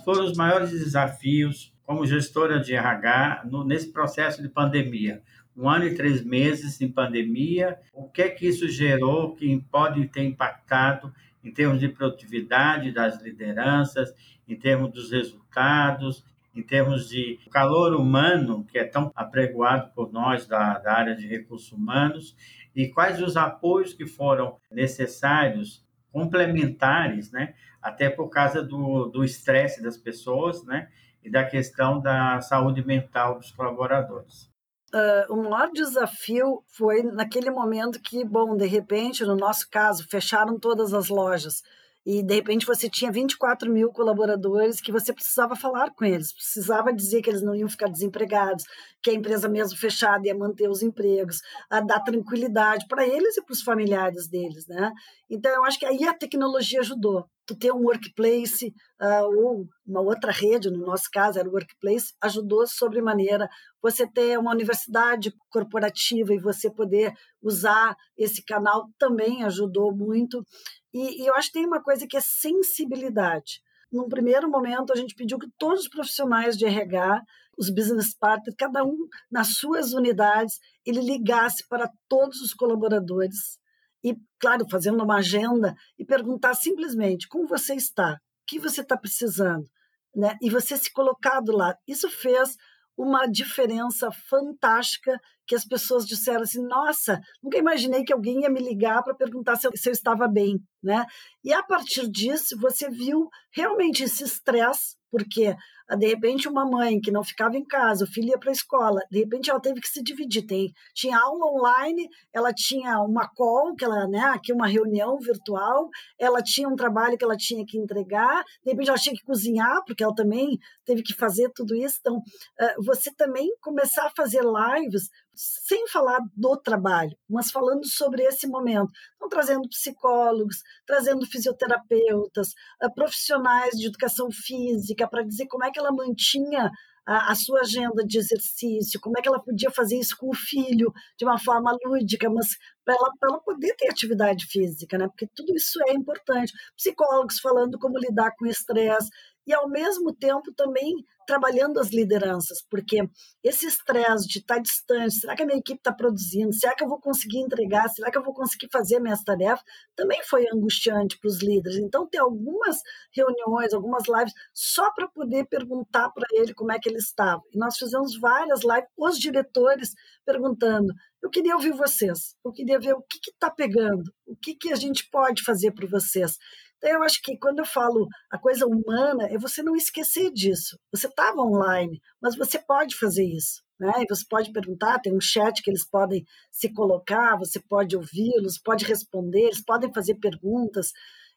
Foram 0.10 0.26
os 0.26 0.36
maiores 0.36 0.72
desafios 0.72 1.72
como 1.84 2.04
gestora 2.04 2.60
de 2.60 2.74
RH 2.74 3.44
no, 3.46 3.64
nesse 3.64 3.94
processo 3.94 4.42
de 4.42 4.50
pandemia? 4.50 5.22
Um 5.56 5.70
ano 5.70 5.86
e 5.86 5.94
três 5.94 6.26
meses 6.26 6.82
em 6.82 6.92
pandemia, 6.92 7.78
o 7.94 8.10
que 8.10 8.24
é 8.24 8.30
que 8.30 8.48
isso 8.48 8.68
gerou 8.68 9.36
que 9.36 9.64
pode 9.72 10.08
ter 10.08 10.24
impactado 10.24 11.14
em 11.44 11.52
termos 11.52 11.80
de 11.80 11.90
produtividade 11.90 12.92
das 12.92 13.22
lideranças, 13.22 14.12
em 14.48 14.56
termos 14.56 14.92
dos 14.92 15.12
resultados, 15.12 16.26
em 16.56 16.64
termos 16.64 17.08
de 17.08 17.40
calor 17.52 17.94
humano, 17.94 18.66
que 18.66 18.80
é 18.80 18.86
tão 18.86 19.12
apregoado 19.16 19.92
por 19.94 20.12
nós 20.12 20.48
da, 20.48 20.80
da 20.80 20.92
área 20.92 21.16
de 21.16 21.28
recursos 21.28 21.72
humanos, 21.72 22.36
e 22.76 22.88
quais 22.88 23.22
os 23.22 23.38
apoios 23.38 23.94
que 23.94 24.08
foram 24.08 24.58
necessários 24.72 25.88
complementares, 26.12 27.32
né? 27.32 27.54
Até 27.82 28.10
por 28.10 28.30
causa 28.30 28.62
do 28.62 29.24
estresse 29.24 29.82
das 29.82 29.98
pessoas, 29.98 30.64
né? 30.66 30.90
E 31.24 31.30
da 31.30 31.44
questão 31.44 32.00
da 32.00 32.42
saúde 32.42 32.86
mental 32.86 33.38
dos 33.38 33.52
colaboradores. 33.52 34.50
Uh, 34.94 35.32
o 35.32 35.50
maior 35.50 35.70
desafio 35.72 36.64
foi 36.68 37.04
naquele 37.04 37.52
momento 37.52 38.02
que, 38.02 38.26
bom, 38.26 38.58
de 38.58 38.66
repente, 38.66 39.24
no 39.24 39.36
nosso 39.36 39.70
caso, 39.70 40.08
fecharam 40.10 40.58
todas 40.60 40.94
as 40.94 41.10
lojas. 41.10 41.62
E 42.06 42.24
de 42.24 42.34
repente 42.36 42.66
você 42.66 42.90
tinha 42.90 43.12
24 43.12 43.72
mil 43.72 43.92
colaboradores 43.92 44.80
que 44.82 44.92
você 44.92 45.14
precisava 45.14 45.56
falar 45.56 45.92
com 45.94 46.06
eles, 46.06 46.34
precisava 46.34 46.94
dizer 46.94 47.22
que 47.22 47.30
eles 47.30 47.42
não 47.42 47.56
iam 47.56 47.70
ficar 47.70 47.88
desempregados, 47.90 48.64
que 49.02 49.10
a 49.10 49.14
empresa 49.14 49.48
mesmo 49.50 49.78
fechada 49.78 50.28
ia 50.28 50.36
manter 50.36 50.70
os 50.70 50.82
empregos, 50.82 51.40
a 51.70 51.80
dar 51.82 52.00
tranquilidade 52.02 52.86
para 52.88 53.06
eles 53.08 53.38
e 53.38 53.44
para 53.44 53.54
os 53.54 53.62
familiares 53.62 54.28
deles, 54.28 54.66
né? 54.68 54.92
Então 55.30 55.52
eu 55.52 55.64
acho 55.64 55.80
que 55.80 55.86
aí 55.86 56.04
a 56.06 56.14
tecnologia 56.14 56.80
ajudou. 56.80 57.26
Tu 57.46 57.58
ter 57.58 57.72
um 57.72 57.84
workplace 57.84 58.68
uh, 59.02 59.26
ou 59.26 59.68
uma 59.86 60.02
outra 60.02 60.32
rede, 60.32 60.70
no 60.70 60.86
nosso 60.86 61.06
caso 61.12 61.40
era 61.40 61.50
o 61.50 61.52
workplace, 61.52 62.14
ajudou 62.22 62.68
sobremaneira. 62.68 63.50
Você 63.82 64.06
ter 64.08 64.38
uma 64.38 64.52
universidade 64.52 65.34
corporativa 65.50 66.34
e 66.34 66.40
você 66.40 66.72
poder 66.72 67.12
usar 67.42 67.96
esse 68.18 68.44
canal 68.44 68.88
também 69.00 69.44
ajudou 69.44 69.96
muito. 69.96 70.44
E, 70.94 71.24
e 71.24 71.28
eu 71.28 71.36
acho 71.36 71.48
que 71.48 71.54
tem 71.54 71.66
uma 71.66 71.82
coisa 71.82 72.08
que 72.08 72.18
é 72.18 72.22
sensibilidade. 72.22 73.62
Num 73.92 74.08
primeiro 74.08 74.50
momento, 74.50 74.94
a 74.94 74.96
gente 74.96 75.16
pediu 75.16 75.40
que 75.40 75.50
todos 75.58 75.82
os 75.82 75.90
profissionais 75.90 76.58
de 76.58 76.66
RH, 76.66 77.24
os 77.58 77.70
business 77.70 78.16
partners, 78.16 78.56
cada 78.58 78.84
um 78.84 79.08
nas 79.32 79.56
suas 79.58 79.94
unidades, 79.94 80.60
ele 80.86 81.02
ligasse 81.02 81.68
para 81.68 81.90
todos 82.08 82.40
os 82.42 82.54
colaboradores 82.54 83.58
e, 84.04 84.16
claro, 84.40 84.66
fazendo 84.70 85.04
uma 85.04 85.18
agenda 85.18 85.76
e 85.98 86.06
perguntar 86.06 86.54
simplesmente 86.54 87.28
como 87.28 87.48
você 87.48 87.74
está, 87.74 88.14
o 88.14 88.18
que 88.48 88.60
você 88.60 88.82
está 88.82 88.96
precisando, 88.96 89.68
né? 90.16 90.38
E 90.42 90.50
você 90.50 90.78
se 90.78 90.92
colocar 90.92 91.42
do 91.42 91.52
lado. 91.52 91.78
Isso 91.88 92.10
fez 92.10 92.56
uma 92.96 93.26
diferença 93.26 94.10
fantástica 94.30 95.20
que 95.50 95.56
as 95.56 95.66
pessoas 95.66 96.06
disseram 96.06 96.44
assim, 96.44 96.62
nossa, 96.62 97.20
nunca 97.42 97.58
imaginei 97.58 98.04
que 98.04 98.14
alguém 98.14 98.42
ia 98.42 98.52
me 98.52 98.62
ligar 98.62 99.02
para 99.02 99.16
perguntar 99.16 99.56
se 99.56 99.66
eu, 99.66 99.72
se 99.74 99.90
eu, 99.90 99.94
estava 99.94 100.28
bem, 100.28 100.60
né? 100.82 101.04
E 101.44 101.52
a 101.52 101.64
partir 101.64 102.08
disso, 102.08 102.56
você 102.62 102.88
viu 102.88 103.28
realmente 103.52 104.04
esse 104.04 104.24
estresse, 104.24 104.96
porque 105.10 105.56
ah, 105.90 105.96
de 105.96 106.06
repente 106.06 106.48
uma 106.48 106.70
mãe 106.70 107.02
que 107.02 107.10
não 107.10 107.24
ficava 107.24 107.58
em 107.58 107.66
casa, 107.66 108.04
o 108.06 108.08
filho 108.08 108.28
ia 108.28 108.38
para 108.38 108.52
a 108.52 108.54
escola, 108.54 109.02
de 109.10 109.18
repente 109.18 109.50
ela 109.50 109.60
teve 109.60 109.82
que 109.82 109.88
se 109.88 110.04
dividir, 110.04 110.46
tem, 110.46 110.72
tinha 110.94 111.18
aula 111.18 111.48
online, 111.52 112.08
ela 112.32 112.54
tinha 112.54 113.02
uma 113.02 113.28
call, 113.28 113.76
que 113.76 113.84
ela, 113.84 114.08
né, 114.08 114.20
aqui 114.26 114.54
uma 114.54 114.68
reunião 114.68 115.18
virtual, 115.18 115.90
ela 116.20 116.44
tinha 116.44 116.70
um 116.70 116.76
trabalho 116.76 117.18
que 117.18 117.24
ela 117.24 117.36
tinha 117.36 117.66
que 117.66 117.80
entregar, 117.80 118.44
de 118.64 118.72
repente 118.72 118.90
ela 118.90 119.00
tinha 119.00 119.16
que 119.16 119.24
cozinhar, 119.24 119.82
porque 119.88 120.04
ela 120.04 120.14
também 120.14 120.60
teve 120.86 121.02
que 121.02 121.16
fazer 121.16 121.50
tudo 121.56 121.76
isso, 121.76 121.98
então 122.02 122.22
ah, 122.60 122.76
você 122.86 123.12
também 123.16 123.50
começar 123.60 124.06
a 124.06 124.12
fazer 124.16 124.44
lives 124.44 125.10
sem 125.42 125.88
falar 125.88 126.20
do 126.36 126.58
trabalho, 126.58 127.16
mas 127.30 127.50
falando 127.50 127.86
sobre 127.86 128.24
esse 128.24 128.46
momento. 128.46 128.92
Então, 129.16 129.30
trazendo 129.30 129.70
psicólogos, 129.70 130.58
trazendo 130.86 131.26
fisioterapeutas, 131.26 132.54
ah, 132.82 132.90
profissionais 132.90 133.78
de 133.78 133.88
educação 133.88 134.30
física, 134.30 135.08
para 135.08 135.24
dizer 135.24 135.48
como 135.48 135.64
é 135.64 135.72
que 135.72 135.80
ela 135.80 135.94
mantinha 135.94 136.70
a, 137.06 137.32
a, 137.32 137.36
sua 137.36 137.62
agenda 137.62 138.06
de 138.06 138.18
exercício, 138.18 139.00
como 139.00 139.18
é 139.18 139.22
que 139.22 139.30
ela 139.30 139.42
podia 139.42 139.72
fazer 139.72 139.98
isso 139.98 140.18
com 140.18 140.30
o 140.30 140.36
filho 140.36 140.92
de 141.18 141.24
uma 141.24 141.40
forma 141.40 141.74
lúdica, 141.86 142.30
mas 142.30 142.58
para 142.84 142.96
ela, 142.96 143.10
ela 143.24 143.40
poder 143.40 143.74
ter 143.78 143.90
atividade 143.90 144.46
física, 144.46 144.98
né? 144.98 145.08
Porque 145.08 145.28
tudo 145.34 145.56
isso 145.56 145.80
é 145.88 145.94
importante. 145.94 146.52
Psicólogos 146.76 147.40
falando 147.40 147.80
como 147.80 147.98
lidar 147.98 148.32
com 148.38 148.46
estresse, 148.46 149.10
e, 149.50 149.54
ao 149.54 149.68
mesmo 149.68 150.14
tempo, 150.14 150.54
também 150.56 151.04
trabalhando 151.26 151.80
as 151.80 151.90
lideranças, 151.90 152.60
porque 152.70 153.02
esse 153.44 153.66
estresse 153.66 154.28
de 154.28 154.38
estar 154.38 154.60
distante, 154.60 155.16
será 155.16 155.36
que 155.36 155.42
a 155.42 155.46
minha 155.46 155.58
equipe 155.58 155.80
está 155.80 155.92
produzindo? 155.92 156.54
Será 156.54 156.76
que 156.76 156.84
eu 156.84 156.88
vou 156.88 157.00
conseguir 157.00 157.40
entregar? 157.40 157.90
Será 157.90 158.12
que 158.12 158.18
eu 158.18 158.24
vou 158.24 158.34
conseguir 158.34 158.68
fazer 158.72 159.00
minhas 159.00 159.24
tarefas? 159.24 159.64
Também 159.96 160.22
foi 160.24 160.46
angustiante 160.54 161.18
para 161.20 161.28
os 161.28 161.42
líderes. 161.42 161.80
Então, 161.80 162.08
ter 162.08 162.20
algumas 162.20 162.78
reuniões, 163.12 163.74
algumas 163.74 164.04
lives, 164.08 164.34
só 164.54 164.92
para 164.94 165.08
poder 165.08 165.48
perguntar 165.48 166.12
para 166.12 166.28
ele 166.32 166.54
como 166.54 166.72
é 166.72 166.78
que 166.78 166.88
ele 166.88 167.00
estava. 167.00 167.42
E 167.52 167.58
nós 167.58 167.76
fizemos 167.76 168.20
várias 168.20 168.62
lives, 168.64 168.90
os 168.96 169.18
diretores 169.18 169.94
perguntando: 170.24 170.94
eu 171.24 171.30
queria 171.30 171.56
ouvir 171.56 171.74
vocês, 171.74 172.36
eu 172.46 172.52
queria 172.52 172.80
ver 172.80 172.94
o 172.94 173.02
que 173.02 173.20
está 173.32 173.50
pegando, 173.50 174.04
o 174.28 174.36
que, 174.36 174.54
que 174.54 174.72
a 174.72 174.76
gente 174.76 175.10
pode 175.10 175.44
fazer 175.44 175.72
para 175.72 175.88
vocês. 175.88 176.38
Então, 176.80 176.92
eu 176.92 177.04
acho 177.04 177.22
que 177.22 177.38
quando 177.38 177.60
eu 177.60 177.66
falo 177.66 178.08
a 178.32 178.40
coisa 178.40 178.66
humana, 178.66 179.28
é 179.30 179.38
você 179.38 179.62
não 179.62 179.76
esquecer 179.76 180.32
disso. 180.32 180.80
Você 180.94 181.08
estava 181.08 181.42
online, 181.42 182.02
mas 182.22 182.38
você 182.38 182.58
pode 182.58 182.96
fazer 182.96 183.26
isso. 183.26 183.62
Né? 183.78 183.92
E 184.00 184.06
você 184.08 184.24
pode 184.30 184.52
perguntar, 184.52 185.00
tem 185.00 185.14
um 185.14 185.22
chat 185.22 185.62
que 185.62 185.70
eles 185.70 185.88
podem 185.88 186.24
se 186.52 186.74
colocar, 186.74 187.38
você 187.38 187.62
pode 187.68 187.98
ouvi-los, 187.98 188.60
pode 188.64 188.86
responder, 188.86 189.44
eles 189.48 189.64
podem 189.64 189.94
fazer 189.94 190.16
perguntas. 190.16 190.92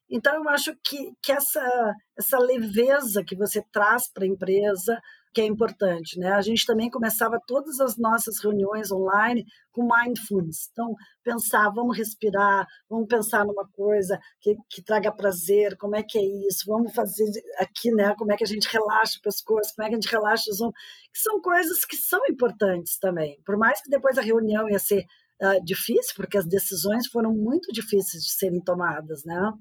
Então, 0.08 0.34
eu 0.34 0.48
acho 0.48 0.76
que, 0.84 1.12
que 1.20 1.32
essa, 1.32 1.94
essa 2.16 2.38
leveza 2.38 3.24
que 3.26 3.36
você 3.36 3.64
traz 3.72 4.08
para 4.12 4.24
a 4.24 4.28
empresa, 4.28 5.00
que 5.32 5.40
é 5.40 5.46
importante, 5.46 6.18
né? 6.18 6.32
A 6.32 6.42
gente 6.42 6.66
também 6.66 6.90
começava 6.90 7.40
todas 7.46 7.80
as 7.80 7.96
nossas 7.96 8.38
reuniões 8.42 8.92
online 8.92 9.44
com 9.72 9.88
mindfulness. 9.88 10.68
Então, 10.70 10.94
pensar, 11.24 11.70
vamos 11.70 11.96
respirar, 11.96 12.66
vamos 12.88 13.08
pensar 13.08 13.44
numa 13.44 13.66
coisa 13.72 14.18
que, 14.40 14.54
que 14.68 14.82
traga 14.82 15.10
prazer, 15.10 15.76
como 15.78 15.96
é 15.96 16.02
que 16.02 16.18
é 16.18 16.22
isso, 16.48 16.64
vamos 16.66 16.94
fazer 16.94 17.24
aqui, 17.58 17.90
né? 17.92 18.14
Como 18.16 18.32
é 18.32 18.36
que 18.36 18.44
a 18.44 18.46
gente 18.46 18.68
relaxa 18.68 19.18
o 19.18 19.22
pescoço, 19.22 19.72
como 19.74 19.86
é 19.86 19.88
que 19.88 19.94
a 19.94 20.00
gente 20.00 20.10
relaxa 20.10 20.50
os 20.50 20.60
ombros, 20.60 20.80
que 21.12 21.18
são 21.18 21.40
coisas 21.40 21.84
que 21.84 21.96
são 21.96 22.20
importantes 22.26 22.98
também. 22.98 23.40
Por 23.44 23.56
mais 23.56 23.80
que 23.80 23.88
depois 23.88 24.18
a 24.18 24.22
reunião 24.22 24.68
ia 24.68 24.78
ser 24.78 25.04
uh, 25.42 25.64
difícil, 25.64 26.14
porque 26.14 26.36
as 26.36 26.46
decisões 26.46 27.06
foram 27.06 27.32
muito 27.32 27.72
difíceis 27.72 28.22
de 28.22 28.32
serem 28.32 28.60
tomadas, 28.60 29.24
né? 29.24 29.52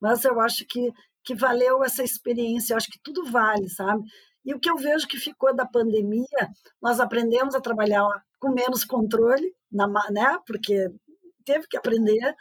Mas 0.00 0.24
eu 0.24 0.40
acho 0.40 0.64
que, 0.66 0.90
que 1.22 1.34
valeu 1.34 1.84
essa 1.84 2.02
experiência, 2.02 2.72
eu 2.72 2.78
acho 2.78 2.88
que 2.90 2.98
tudo 3.02 3.30
vale, 3.30 3.68
sabe? 3.68 4.02
E 4.44 4.54
o 4.54 4.60
que 4.60 4.70
eu 4.70 4.76
vejo 4.76 5.06
que 5.06 5.18
ficou 5.18 5.54
da 5.54 5.66
pandemia, 5.66 6.48
nós 6.80 7.00
aprendemos 7.00 7.54
a 7.54 7.60
trabalhar 7.60 8.08
com 8.38 8.50
menos 8.50 8.84
controle, 8.84 9.54
na, 9.70 9.86
né? 10.10 10.38
Porque 10.46 10.90
teve 11.44 11.66
que 11.68 11.76
aprender. 11.76 12.34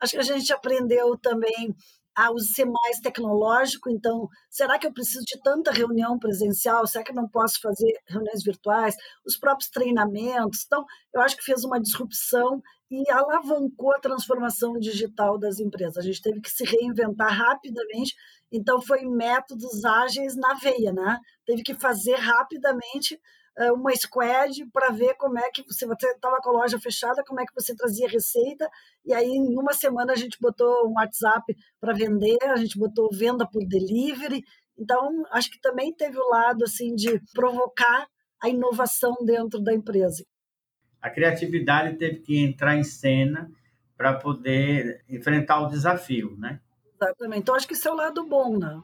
Acho 0.00 0.12
que 0.12 0.18
a 0.18 0.22
gente 0.22 0.52
aprendeu 0.52 1.16
também 1.18 1.74
a 2.16 2.28
ser 2.38 2.66
mais 2.66 2.98
tecnológico. 3.00 3.90
Então, 3.90 4.28
será 4.50 4.78
que 4.78 4.86
eu 4.86 4.92
preciso 4.92 5.24
de 5.24 5.40
tanta 5.40 5.70
reunião 5.70 6.18
presencial? 6.18 6.86
Será 6.86 7.04
que 7.04 7.10
eu 7.10 7.16
não 7.16 7.28
posso 7.28 7.60
fazer 7.60 7.92
reuniões 8.06 8.42
virtuais? 8.42 8.94
Os 9.24 9.36
próprios 9.36 9.70
treinamentos. 9.70 10.64
Então, 10.66 10.84
eu 11.14 11.20
acho 11.20 11.36
que 11.36 11.44
fez 11.44 11.64
uma 11.64 11.80
disrupção 11.80 12.62
e 12.90 13.10
alavancou 13.10 13.94
a 13.94 14.00
transformação 14.00 14.74
digital 14.78 15.38
das 15.38 15.58
empresas. 15.58 15.96
A 15.96 16.02
gente 16.02 16.20
teve 16.20 16.40
que 16.42 16.50
se 16.50 16.64
reinventar 16.64 17.32
rapidamente, 17.32 18.14
então 18.52 18.82
foi 18.82 19.04
métodos 19.04 19.82
ágeis 19.82 20.36
na 20.36 20.54
veia, 20.54 20.92
né? 20.92 21.18
Teve 21.46 21.62
que 21.62 21.74
fazer 21.74 22.16
rapidamente 22.16 23.18
uma 23.74 23.94
squad 23.94 24.64
para 24.72 24.90
ver 24.90 25.14
como 25.14 25.38
é 25.38 25.50
que 25.50 25.62
você 25.62 25.84
estava 25.84 26.38
com 26.40 26.50
a 26.50 26.60
loja 26.60 26.78
fechada, 26.78 27.22
como 27.26 27.40
é 27.40 27.44
que 27.44 27.54
você 27.54 27.74
trazia 27.74 28.08
receita, 28.08 28.68
e 29.04 29.12
aí 29.12 29.28
em 29.28 29.58
uma 29.58 29.72
semana 29.72 30.12
a 30.12 30.16
gente 30.16 30.38
botou 30.40 30.88
um 30.88 30.94
WhatsApp 30.94 31.54
para 31.80 31.92
vender, 31.92 32.38
a 32.44 32.56
gente 32.56 32.78
botou 32.78 33.08
venda 33.12 33.46
por 33.46 33.62
delivery, 33.66 34.42
então 34.78 35.22
acho 35.30 35.50
que 35.50 35.60
também 35.60 35.92
teve 35.94 36.18
o 36.18 36.28
lado 36.28 36.64
assim 36.64 36.94
de 36.94 37.20
provocar 37.34 38.06
a 38.42 38.48
inovação 38.48 39.14
dentro 39.24 39.60
da 39.62 39.74
empresa 39.74 40.24
a 41.02 41.10
criatividade 41.10 41.98
teve 41.98 42.20
que 42.20 42.38
entrar 42.38 42.76
em 42.76 42.84
cena 42.84 43.50
para 43.96 44.14
poder 44.14 45.04
enfrentar 45.08 45.60
o 45.60 45.66
desafio, 45.66 46.36
né? 46.38 46.60
Exatamente. 46.94 47.40
Então, 47.40 47.54
acho 47.56 47.66
que 47.66 47.74
isso 47.74 47.88
é 47.88 47.90
o 47.90 47.96
lado 47.96 48.24
bom, 48.24 48.56
né? 48.56 48.80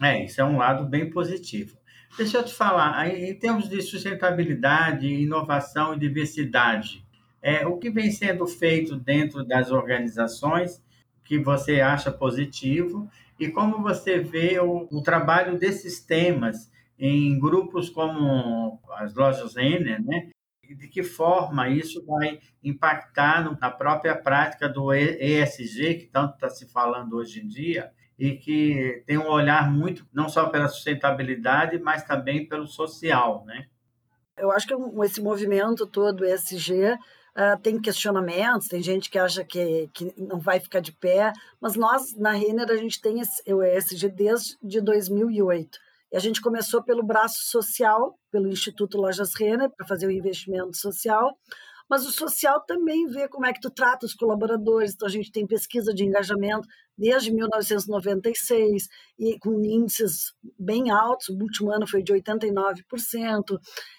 É, 0.00 0.24
isso 0.24 0.40
é 0.40 0.44
um 0.44 0.56
lado 0.56 0.84
bem 0.84 1.10
positivo. 1.10 1.76
Deixa 2.16 2.38
eu 2.38 2.44
te 2.44 2.52
falar, 2.52 3.08
em 3.08 3.34
termos 3.38 3.68
de 3.68 3.80
sustentabilidade, 3.80 5.06
inovação 5.06 5.94
e 5.94 5.98
diversidade, 5.98 7.04
é, 7.40 7.66
o 7.66 7.78
que 7.78 7.90
vem 7.90 8.10
sendo 8.10 8.46
feito 8.46 8.96
dentro 8.96 9.42
das 9.42 9.70
organizações 9.70 10.82
que 11.24 11.38
você 11.38 11.80
acha 11.80 12.10
positivo 12.10 13.10
e 13.38 13.48
como 13.48 13.82
você 13.82 14.18
vê 14.18 14.60
o, 14.60 14.86
o 14.90 15.02
trabalho 15.02 15.58
desses 15.58 16.00
temas 16.00 16.70
em 16.98 17.38
grupos 17.38 17.88
como 17.88 18.78
as 18.98 19.14
lojas 19.14 19.56
Renner, 19.56 20.04
né, 20.04 20.30
de 20.62 20.88
que 20.88 21.02
forma 21.02 21.68
isso 21.68 22.04
vai 22.06 22.38
impactar 22.62 23.58
na 23.60 23.70
própria 23.70 24.14
prática 24.14 24.68
do 24.68 24.92
ESG, 24.92 25.94
que 25.94 26.06
tanto 26.06 26.34
está 26.34 26.48
se 26.48 26.70
falando 26.70 27.16
hoje 27.16 27.40
em 27.40 27.48
dia, 27.48 27.90
e 28.22 28.36
que 28.36 29.02
tem 29.04 29.18
um 29.18 29.26
olhar 29.26 29.68
muito, 29.68 30.06
não 30.12 30.28
só 30.28 30.48
pela 30.48 30.68
sustentabilidade, 30.68 31.80
mas 31.80 32.04
também 32.04 32.46
pelo 32.46 32.68
social, 32.68 33.44
né? 33.44 33.66
Eu 34.38 34.52
acho 34.52 34.64
que 34.64 34.74
esse 35.04 35.20
movimento 35.20 35.86
todo 35.86 36.24
ESG 36.24 36.96
Uh, 37.34 37.58
tem 37.62 37.80
questionamentos, 37.80 38.68
tem 38.68 38.82
gente 38.82 39.08
que 39.08 39.18
acha 39.18 39.42
que, 39.42 39.88
que 39.94 40.12
não 40.18 40.38
vai 40.38 40.60
ficar 40.60 40.80
de 40.80 40.92
pé, 40.92 41.32
mas 41.58 41.76
nós, 41.76 42.14
na 42.14 42.32
Renner, 42.32 42.68
a 42.68 42.76
gente 42.76 43.00
tem 43.00 43.20
esse, 43.20 43.42
o 43.50 43.62
ESG 43.62 44.10
desde 44.10 44.82
2008. 44.82 45.78
E 46.12 46.16
a 46.18 46.20
gente 46.20 46.42
começou 46.42 46.82
pelo 46.82 47.02
braço 47.02 47.38
social, 47.44 48.18
pelo 48.30 48.48
Instituto 48.48 48.98
Lojas 48.98 49.30
Renner, 49.34 49.70
para 49.70 49.86
fazer 49.86 50.08
o 50.08 50.10
investimento 50.10 50.76
social, 50.76 51.34
mas 51.88 52.06
o 52.06 52.12
social 52.12 52.60
também 52.64 53.06
vê 53.06 53.28
como 53.28 53.46
é 53.46 53.52
que 53.52 53.60
tu 53.60 53.70
trata 53.70 54.06
os 54.06 54.14
colaboradores. 54.14 54.92
Então, 54.94 55.06
a 55.06 55.10
gente 55.10 55.30
tem 55.30 55.46
pesquisa 55.46 55.92
de 55.92 56.04
engajamento 56.04 56.66
desde 56.96 57.32
1996 57.32 58.86
e 59.18 59.38
com 59.38 59.64
índices 59.64 60.32
bem 60.58 60.90
altos, 60.90 61.28
o 61.28 61.34
último 61.34 61.72
ano 61.72 61.86
foi 61.86 62.02
de 62.02 62.12
89%. 62.12 63.58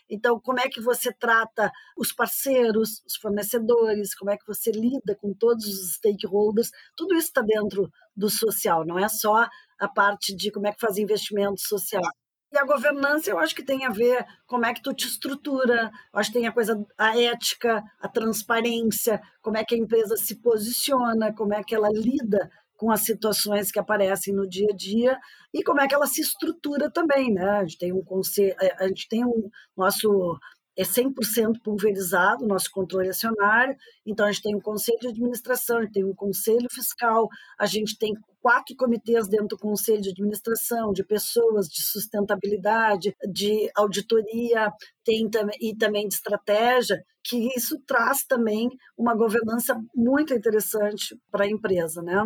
Então, 0.09 0.39
como 0.39 0.59
é 0.59 0.69
que 0.69 0.79
você 0.79 1.11
trata 1.11 1.71
os 1.97 2.13
parceiros, 2.13 3.01
os 3.05 3.15
fornecedores, 3.15 4.15
como 4.15 4.31
é 4.31 4.37
que 4.37 4.45
você 4.45 4.71
lida 4.71 5.15
com 5.19 5.33
todos 5.33 5.65
os 5.65 5.95
stakeholders? 5.95 6.69
Tudo 6.95 7.15
isso 7.15 7.27
está 7.27 7.41
dentro 7.41 7.89
do 8.15 8.29
social, 8.29 8.85
não 8.85 8.99
é 8.99 9.09
só 9.09 9.47
a 9.79 9.87
parte 9.87 10.35
de 10.35 10.51
como 10.51 10.67
é 10.67 10.71
que 10.71 10.79
faz 10.79 10.97
investimento 10.97 11.59
social. 11.59 12.03
E 12.53 12.57
a 12.57 12.63
governança, 12.63 13.31
eu 13.31 13.39
acho 13.39 13.55
que 13.55 13.63
tem 13.63 13.83
a 13.83 13.89
ver 13.89 14.23
como 14.45 14.63
é 14.63 14.71
que 14.75 14.81
tu 14.83 14.93
te 14.93 15.07
estrutura, 15.07 15.91
eu 16.13 16.19
acho 16.19 16.31
que 16.31 16.37
tem 16.37 16.47
a 16.47 16.51
coisa, 16.51 16.85
a 16.95 17.19
ética, 17.19 17.83
a 17.99 18.07
transparência, 18.07 19.19
como 19.41 19.57
é 19.57 19.65
que 19.65 19.73
a 19.73 19.77
empresa 19.77 20.15
se 20.15 20.35
posiciona, 20.35 21.33
como 21.33 21.51
é 21.55 21.63
que 21.63 21.73
ela 21.73 21.89
lida 21.89 22.51
com 22.77 22.91
as 22.91 23.01
situações 23.01 23.71
que 23.71 23.79
aparecem 23.79 24.35
no 24.35 24.47
dia 24.47 24.67
a 24.71 24.75
dia 24.75 25.19
e 25.51 25.63
como 25.63 25.81
é 25.81 25.87
que 25.87 25.95
ela 25.95 26.05
se 26.05 26.21
estrutura 26.21 26.91
também, 26.91 27.33
né? 27.33 27.43
A 27.43 27.61
gente 27.63 27.79
tem 27.79 27.91
um 27.91 28.03
conselho, 28.03 28.55
a 28.77 28.87
gente 28.87 29.09
tem 29.09 29.25
um 29.25 29.49
nosso 29.75 30.37
é 30.77 30.83
100% 30.83 31.61
pulverizado, 31.63 32.47
nosso 32.47 32.69
controle 32.71 33.09
acionário. 33.09 33.75
Então, 34.05 34.25
a 34.25 34.31
gente 34.31 34.43
tem 34.43 34.55
um 34.55 34.61
conselho 34.61 34.99
de 34.99 35.07
administração, 35.07 35.77
a 35.77 35.81
gente 35.81 35.93
tem 35.93 36.03
um 36.03 36.15
conselho 36.15 36.67
fiscal, 36.71 37.27
a 37.59 37.65
gente 37.65 37.97
tem 37.97 38.13
quatro 38.41 38.75
comitês 38.75 39.27
dentro 39.27 39.47
do 39.47 39.57
conselho 39.57 40.01
de 40.01 40.09
administração, 40.09 40.91
de 40.91 41.03
pessoas, 41.03 41.67
de 41.67 41.81
sustentabilidade, 41.81 43.15
de 43.31 43.69
auditoria, 43.75 44.71
tem 45.05 45.29
e 45.61 45.75
também 45.75 46.07
de 46.07 46.15
estratégia, 46.15 47.01
que 47.23 47.47
isso 47.55 47.79
traz 47.87 48.25
também 48.25 48.69
uma 48.97 49.15
governança 49.15 49.79
muito 49.95 50.33
interessante 50.33 51.17
para 51.31 51.45
a 51.45 51.49
empresa, 51.49 52.01
né? 52.01 52.21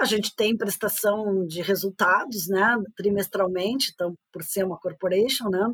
A 0.00 0.04
gente 0.04 0.34
tem 0.34 0.56
prestação 0.56 1.46
de 1.46 1.62
resultados, 1.62 2.48
né, 2.48 2.76
trimestralmente, 2.96 3.92
então 3.94 4.14
por 4.32 4.42
ser 4.42 4.64
uma 4.64 4.78
corporation, 4.78 5.48
né? 5.48 5.72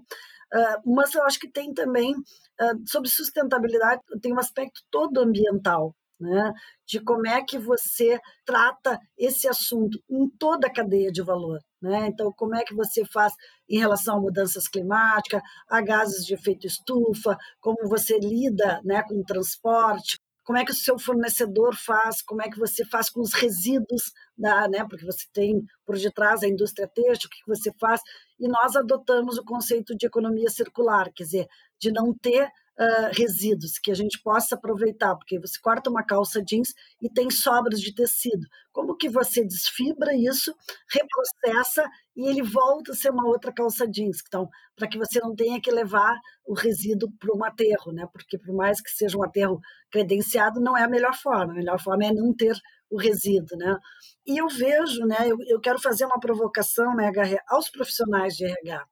Uh, 0.55 0.95
mas 0.95 1.15
eu 1.15 1.25
acho 1.25 1.39
que 1.39 1.51
tem 1.51 1.75
também, 1.75 2.15
uh, 2.15 2.89
sobre 2.89 3.09
sustentabilidade, 3.11 4.01
tem 4.21 4.33
um 4.33 4.39
aspecto 4.39 4.81
todo 4.91 5.21
ambiental, 5.21 5.95
né? 6.21 6.53
de 6.87 7.01
como 7.01 7.27
é 7.27 7.43
que 7.43 7.59
você 7.59 8.19
trata 8.45 8.99
esse 9.19 9.49
assunto 9.49 9.99
em 10.09 10.29
toda 10.39 10.69
a 10.69 10.73
cadeia 10.73 11.11
de 11.11 11.23
valor. 11.23 11.59
Né? 11.83 12.07
Então, 12.07 12.33
como 12.37 12.55
é 12.55 12.65
que 12.65 12.75
você 12.75 13.05
faz 13.05 13.33
em 13.69 13.79
relação 13.79 14.17
a 14.17 14.21
mudanças 14.21 14.69
climáticas, 14.69 15.43
a 15.69 15.81
gases 15.81 16.25
de 16.25 16.35
efeito 16.35 16.67
estufa, 16.67 17.37
como 17.61 17.89
você 17.89 18.19
lida 18.19 18.81
né, 18.85 19.03
com 19.03 19.21
o 19.21 19.25
transporte, 19.25 20.19
como 20.47 20.59
é 20.59 20.65
que 20.65 20.71
o 20.71 20.75
seu 20.75 20.97
fornecedor 20.97 21.75
faz, 21.75 22.23
como 22.23 22.41
é 22.41 22.49
que 22.49 22.59
você 22.59 22.85
faz 22.87 23.11
com 23.11 23.21
os 23.21 23.35
resíduos, 23.35 24.13
da, 24.39 24.69
né, 24.69 24.87
porque 24.89 25.05
você 25.05 25.27
tem 25.33 25.61
por 25.85 25.99
detrás 25.99 26.45
a 26.45 26.49
indústria 26.49 26.89
têxtil, 26.89 27.29
o 27.29 27.31
que 27.31 27.49
você 27.49 27.73
faz, 27.81 28.01
e 28.39 28.47
nós 28.49 28.77
adotamos 28.77 29.39
o 29.39 29.45
conceito 29.45 29.97
de 29.97 30.07
economia 30.07 30.49
circular, 30.49 31.11
quer 31.13 31.25
dizer, 31.25 31.47
de 31.81 31.91
não 31.91 32.15
ter 32.15 32.49
uh, 32.79 33.11
resíduos 33.13 33.79
que 33.79 33.91
a 33.91 33.95
gente 33.95 34.21
possa 34.23 34.55
aproveitar, 34.55 35.17
porque 35.17 35.39
você 35.39 35.59
corta 35.61 35.91
uma 35.91 36.05
calça 36.05 36.43
jeans 36.43 36.75
e 37.01 37.09
tem 37.09 37.31
sobras 37.31 37.81
de 37.81 37.95
tecido. 37.95 38.47
Como 38.73 38.97
que 38.97 39.09
você 39.09 39.45
desfibra 39.45 40.15
isso, 40.15 40.55
reprocessa 40.91 41.89
e 42.15 42.29
ele 42.29 42.43
volta 42.43 42.93
a 42.93 42.95
ser 42.95 43.11
uma 43.11 43.27
outra 43.27 43.53
calça 43.53 43.87
jeans? 43.89 44.19
Então, 44.27 44.49
para 44.77 44.89
que 44.89 44.99
você 44.99 45.19
não 45.21 45.35
tenha 45.35 45.61
que 45.61 45.71
levar 45.71 46.19
o 46.47 46.55
resíduo 46.55 47.11
para 47.19 47.35
um 47.35 47.45
aterro, 47.45 47.93
né? 47.93 48.07
Porque 48.13 48.39
por 48.39 48.55
mais 48.55 48.81
que 48.81 48.91
seja 48.91 49.17
um 49.17 49.25
aterro 49.25 49.61
credenciado, 49.91 50.61
não 50.61 50.77
é 50.77 50.85
a 50.85 50.89
melhor 50.89 51.15
forma. 51.15 51.53
A 51.53 51.57
melhor 51.57 51.81
forma 51.81 52.05
é 52.05 52.13
não 52.13 52.35
ter 52.35 52.57
o 52.91 52.99
resíduo, 52.99 53.57
né? 53.59 53.77
E 54.27 54.39
eu 54.39 54.49
vejo, 54.49 55.05
né? 55.07 55.17
Eu, 55.27 55.37
eu 55.49 55.61
quero 55.61 55.81
fazer 55.81 56.05
uma 56.05 56.21
provocação, 56.21 56.95
né, 56.95 57.11
aos 57.49 57.71
profissionais 57.71 58.35
de 58.35 58.45
RH 58.45 58.87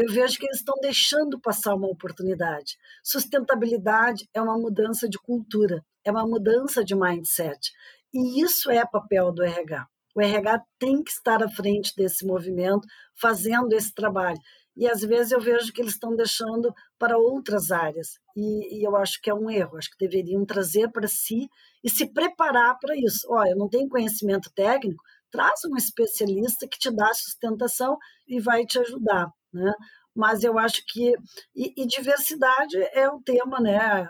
eu 0.00 0.08
vejo 0.08 0.38
que 0.38 0.46
eles 0.46 0.56
estão 0.56 0.74
deixando 0.80 1.38
passar 1.38 1.74
uma 1.74 1.86
oportunidade. 1.86 2.78
Sustentabilidade 3.04 4.26
é 4.32 4.40
uma 4.40 4.56
mudança 4.56 5.06
de 5.06 5.18
cultura, 5.18 5.84
é 6.02 6.10
uma 6.10 6.26
mudança 6.26 6.82
de 6.82 6.94
mindset. 6.94 7.70
E 8.10 8.42
isso 8.42 8.70
é 8.70 8.82
papel 8.86 9.30
do 9.30 9.42
RH. 9.42 9.86
O 10.16 10.22
RH 10.22 10.62
tem 10.78 11.02
que 11.04 11.10
estar 11.10 11.42
à 11.42 11.50
frente 11.50 11.92
desse 11.94 12.24
movimento, 12.24 12.88
fazendo 13.14 13.74
esse 13.74 13.92
trabalho. 13.92 14.38
E 14.74 14.88
às 14.88 15.02
vezes 15.02 15.32
eu 15.32 15.40
vejo 15.40 15.70
que 15.70 15.82
eles 15.82 15.92
estão 15.92 16.16
deixando 16.16 16.72
para 16.98 17.18
outras 17.18 17.70
áreas. 17.70 18.18
E, 18.34 18.78
e 18.78 18.82
eu 18.82 18.96
acho 18.96 19.20
que 19.20 19.28
é 19.28 19.34
um 19.34 19.50
erro. 19.50 19.76
Acho 19.76 19.90
que 19.90 20.06
deveriam 20.06 20.46
trazer 20.46 20.90
para 20.90 21.06
si 21.06 21.46
e 21.84 21.90
se 21.90 22.10
preparar 22.10 22.78
para 22.80 22.96
isso. 22.96 23.26
Olha, 23.28 23.50
eu 23.50 23.58
não 23.58 23.68
tenho 23.68 23.86
conhecimento 23.86 24.50
técnico, 24.54 25.02
traz 25.30 25.60
um 25.70 25.76
especialista 25.76 26.66
que 26.66 26.78
te 26.78 26.90
dá 26.90 27.12
sustentação 27.12 27.98
e 28.26 28.40
vai 28.40 28.64
te 28.64 28.78
ajudar 28.78 29.30
né? 29.52 29.72
Mas 30.14 30.44
eu 30.44 30.58
acho 30.58 30.82
que 30.86 31.14
e, 31.54 31.82
e 31.82 31.86
diversidade 31.86 32.76
é 32.92 33.08
o 33.08 33.20
tema, 33.20 33.60
né? 33.60 34.08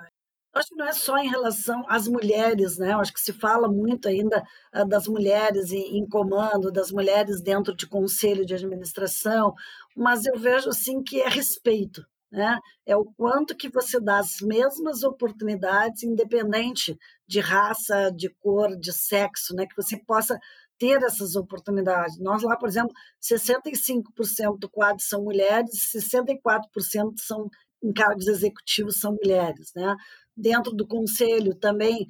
acho 0.52 0.68
que 0.70 0.76
não 0.76 0.86
é 0.86 0.92
só 0.92 1.16
em 1.18 1.28
relação 1.28 1.84
às 1.88 2.08
mulheres, 2.08 2.76
né? 2.78 2.92
Eu 2.92 3.00
acho 3.00 3.12
que 3.12 3.20
se 3.20 3.32
fala 3.32 3.68
muito 3.68 4.08
ainda 4.08 4.42
uh, 4.74 4.86
das 4.86 5.06
mulheres 5.06 5.72
em, 5.72 6.06
comando, 6.08 6.72
das 6.72 6.90
mulheres 6.90 7.40
dentro 7.40 7.74
de 7.74 7.86
conselho 7.86 8.44
de 8.44 8.54
administração, 8.54 9.54
mas 9.96 10.26
eu 10.26 10.36
vejo 10.38 10.68
assim 10.68 11.02
que 11.02 11.20
é 11.20 11.28
respeito, 11.28 12.02
né? 12.32 12.58
É 12.86 12.96
o 12.96 13.04
quanto 13.16 13.56
que 13.56 13.68
você 13.68 14.00
dá 14.00 14.18
as 14.18 14.40
mesmas 14.40 15.02
oportunidades, 15.04 16.02
independente 16.02 16.98
de 17.30 17.38
raça, 17.38 18.10
de 18.10 18.28
cor, 18.40 18.76
de 18.76 18.92
sexo, 18.92 19.54
né? 19.54 19.64
Que 19.64 19.76
você 19.76 19.96
possa 20.04 20.36
ter 20.76 21.00
essas 21.04 21.36
oportunidades. 21.36 22.18
Nós 22.18 22.42
lá, 22.42 22.56
por 22.56 22.68
exemplo, 22.68 22.92
65% 23.22 24.58
do 24.58 24.68
quadro 24.68 25.00
são 25.00 25.22
mulheres, 25.22 25.70
64% 25.94 27.12
são 27.18 27.48
em 27.82 27.92
cargos 27.92 28.26
executivos 28.26 28.98
são 28.98 29.16
mulheres, 29.22 29.70
né? 29.76 29.94
Dentro 30.36 30.72
do 30.72 30.86
conselho 30.86 31.54
também, 31.54 32.06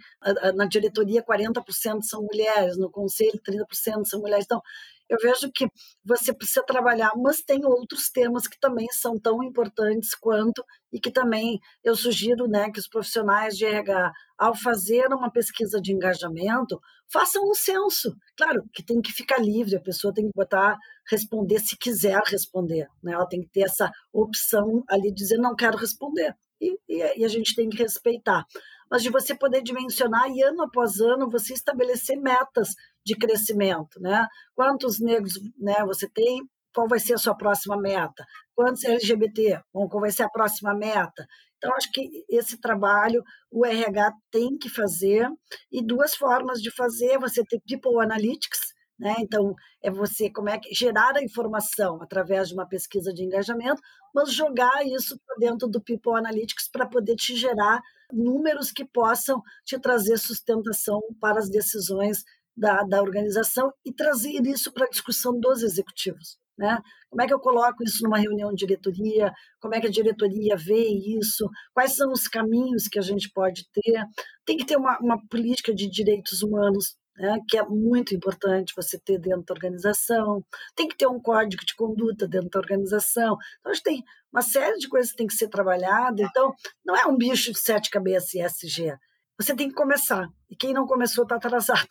na 0.54 0.66
diretoria 0.66 1.22
40% 1.22 2.02
são 2.02 2.22
mulheres, 2.22 2.78
no 2.78 2.90
conselho 2.90 3.40
30% 3.46 4.04
são 4.06 4.20
mulheres. 4.20 4.46
Então, 4.46 4.62
eu 5.10 5.18
vejo 5.20 5.50
que 5.52 5.66
você 6.04 6.32
precisa 6.32 6.62
trabalhar, 6.62 7.10
mas 7.16 7.42
tem 7.42 7.64
outros 7.64 8.08
temas 8.08 8.46
que 8.46 8.58
também 8.60 8.86
são 8.92 9.18
tão 9.18 9.42
importantes 9.42 10.14
quanto 10.14 10.64
e 10.92 11.00
que 11.00 11.10
também 11.10 11.58
eu 11.82 11.96
sugiro 11.96 12.46
né, 12.46 12.70
que 12.70 12.78
os 12.78 12.86
profissionais 12.86 13.56
de 13.56 13.66
RH, 13.66 14.12
ao 14.38 14.54
fazer 14.54 15.08
uma 15.08 15.28
pesquisa 15.28 15.80
de 15.80 15.92
engajamento, 15.92 16.80
façam 17.12 17.42
um 17.42 17.54
censo. 17.54 18.16
Claro 18.36 18.62
que 18.72 18.84
tem 18.84 19.00
que 19.00 19.12
ficar 19.12 19.38
livre, 19.38 19.74
a 19.74 19.82
pessoa 19.82 20.14
tem 20.14 20.26
que 20.26 20.32
botar, 20.34 20.78
responder 21.10 21.58
se 21.58 21.76
quiser 21.76 22.22
responder. 22.26 22.86
Né? 23.02 23.12
Ela 23.12 23.26
tem 23.26 23.40
que 23.42 23.48
ter 23.48 23.62
essa 23.62 23.90
opção 24.12 24.84
ali 24.88 25.08
de 25.08 25.16
dizer 25.16 25.38
não 25.38 25.56
quero 25.56 25.76
responder. 25.76 26.36
E, 26.60 26.78
e, 26.88 27.20
e 27.20 27.24
a 27.24 27.28
gente 27.28 27.56
tem 27.56 27.68
que 27.68 27.78
respeitar 27.78 28.46
mas 28.90 29.02
de 29.02 29.10
você 29.10 29.34
poder 29.34 29.62
dimensionar 29.62 30.28
e 30.28 30.42
ano 30.42 30.62
após 30.62 31.00
ano 31.00 31.30
você 31.30 31.54
estabelecer 31.54 32.20
metas 32.20 32.74
de 33.10 33.16
crescimento, 33.16 34.00
né? 34.00 34.26
Quantos 34.54 35.00
negros, 35.00 35.34
né, 35.58 35.84
você 35.84 36.08
tem? 36.08 36.42
Qual 36.72 36.86
vai 36.86 37.00
ser 37.00 37.14
a 37.14 37.18
sua 37.18 37.34
próxima 37.34 37.76
meta? 37.76 38.24
Quantos 38.54 38.84
LGBT? 38.84 39.60
Bom, 39.74 39.88
qual 39.88 40.00
vai 40.00 40.12
ser 40.12 40.22
a 40.22 40.28
próxima 40.28 40.72
meta? 40.72 41.26
Então, 41.56 41.74
acho 41.74 41.90
que 41.92 42.08
esse 42.28 42.60
trabalho 42.60 43.22
o 43.50 43.66
RH 43.66 44.12
tem 44.30 44.56
que 44.56 44.68
fazer, 44.68 45.28
e 45.72 45.84
duas 45.84 46.14
formas 46.14 46.62
de 46.62 46.70
fazer: 46.70 47.18
você 47.18 47.42
ter 47.44 47.60
People 47.66 48.00
Analytics, 48.00 48.60
né? 48.98 49.16
Então, 49.18 49.52
é 49.82 49.90
você 49.90 50.30
como 50.30 50.48
é 50.48 50.58
que 50.58 50.72
gerar 50.72 51.16
a 51.16 51.22
informação 51.22 52.00
através 52.00 52.48
de 52.48 52.54
uma 52.54 52.68
pesquisa 52.68 53.12
de 53.12 53.24
engajamento, 53.24 53.82
mas 54.14 54.32
jogar 54.32 54.86
isso 54.86 55.18
dentro 55.38 55.66
do 55.66 55.82
People 55.82 56.16
Analytics 56.16 56.68
para 56.70 56.86
poder 56.86 57.16
te 57.16 57.34
gerar 57.34 57.80
números 58.12 58.70
que 58.70 58.84
possam 58.84 59.42
te 59.64 59.78
trazer 59.80 60.18
sustentação 60.18 61.00
para 61.20 61.40
as 61.40 61.48
decisões 61.48 62.22
da, 62.60 62.82
da 62.82 63.00
organização 63.00 63.72
e 63.84 63.92
trazer 63.92 64.46
isso 64.46 64.72
para 64.72 64.84
a 64.84 64.90
discussão 64.90 65.38
dos 65.40 65.62
executivos. 65.62 66.38
Né? 66.58 66.78
Como 67.08 67.22
é 67.22 67.26
que 67.26 67.32
eu 67.32 67.40
coloco 67.40 67.82
isso 67.82 68.04
numa 68.04 68.18
reunião 68.18 68.50
de 68.50 68.66
diretoria? 68.66 69.32
Como 69.58 69.74
é 69.74 69.80
que 69.80 69.86
a 69.86 69.90
diretoria 69.90 70.56
vê 70.58 70.88
isso? 71.18 71.48
Quais 71.72 71.96
são 71.96 72.12
os 72.12 72.28
caminhos 72.28 72.86
que 72.86 72.98
a 72.98 73.02
gente 73.02 73.30
pode 73.32 73.64
ter? 73.72 74.04
Tem 74.44 74.58
que 74.58 74.66
ter 74.66 74.76
uma, 74.76 74.98
uma 75.00 75.18
política 75.28 75.74
de 75.74 75.88
direitos 75.88 76.42
humanos 76.42 76.96
né, 77.16 77.38
que 77.48 77.56
é 77.56 77.64
muito 77.64 78.14
importante 78.14 78.74
você 78.76 78.98
ter 78.98 79.18
dentro 79.18 79.44
da 79.44 79.54
organização, 79.54 80.44
tem 80.74 80.86
que 80.86 80.96
ter 80.96 81.06
um 81.06 81.20
código 81.20 81.64
de 81.64 81.74
conduta 81.74 82.28
dentro 82.28 82.50
da 82.50 82.60
organização. 82.60 83.36
Então, 83.58 83.72
a 83.72 83.74
gente 83.74 83.84
tem 83.84 84.04
uma 84.30 84.42
série 84.42 84.78
de 84.78 84.88
coisas 84.88 85.10
que 85.10 85.16
tem 85.16 85.26
que 85.26 85.34
ser 85.34 85.48
trabalhada. 85.48 86.22
Então, 86.22 86.54
não 86.84 86.94
é 86.94 87.06
um 87.06 87.16
bicho 87.16 87.52
de 87.52 87.58
sete 87.58 87.90
cabeças 87.90 88.34
ESG. 88.34 88.96
Você 89.38 89.56
tem 89.56 89.68
que 89.68 89.74
começar. 89.74 90.28
E 90.50 90.56
quem 90.56 90.74
não 90.74 90.86
começou 90.86 91.24
está 91.24 91.36
atrasado. 91.36 91.88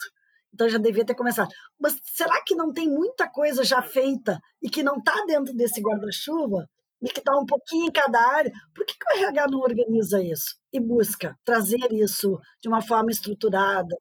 Então 0.54 0.68
já 0.70 0.78
devia 0.78 1.06
ter 1.06 1.16
começado. 1.16 1.50
Mas 1.80 1.98
será 2.04 2.42
que 2.44 2.56
não 2.56 2.74
tem 2.74 2.90
muita 2.90 3.30
coisa 3.30 3.64
já 3.64 3.82
feita 3.82 4.40
e 4.62 4.70
que 4.70 4.84
não 4.84 4.98
está 4.98 5.24
dentro 5.26 5.54
desse 5.54 5.82
guarda-chuva? 5.82 6.68
e 7.02 7.08
que 7.08 7.20
está 7.20 7.38
um 7.38 7.46
pouquinho 7.46 7.88
em 7.88 7.92
cada 7.92 8.20
área, 8.20 8.52
por 8.74 8.86
que, 8.86 8.94
que 8.94 9.14
o 9.14 9.18
RH 9.18 9.48
não 9.50 9.60
organiza 9.60 10.22
isso 10.22 10.58
e 10.72 10.80
busca 10.80 11.36
trazer 11.46 11.92
isso 11.92 12.40
de 12.62 12.68
uma 12.68 12.82
forma 12.82 13.10
estruturada? 13.10 13.96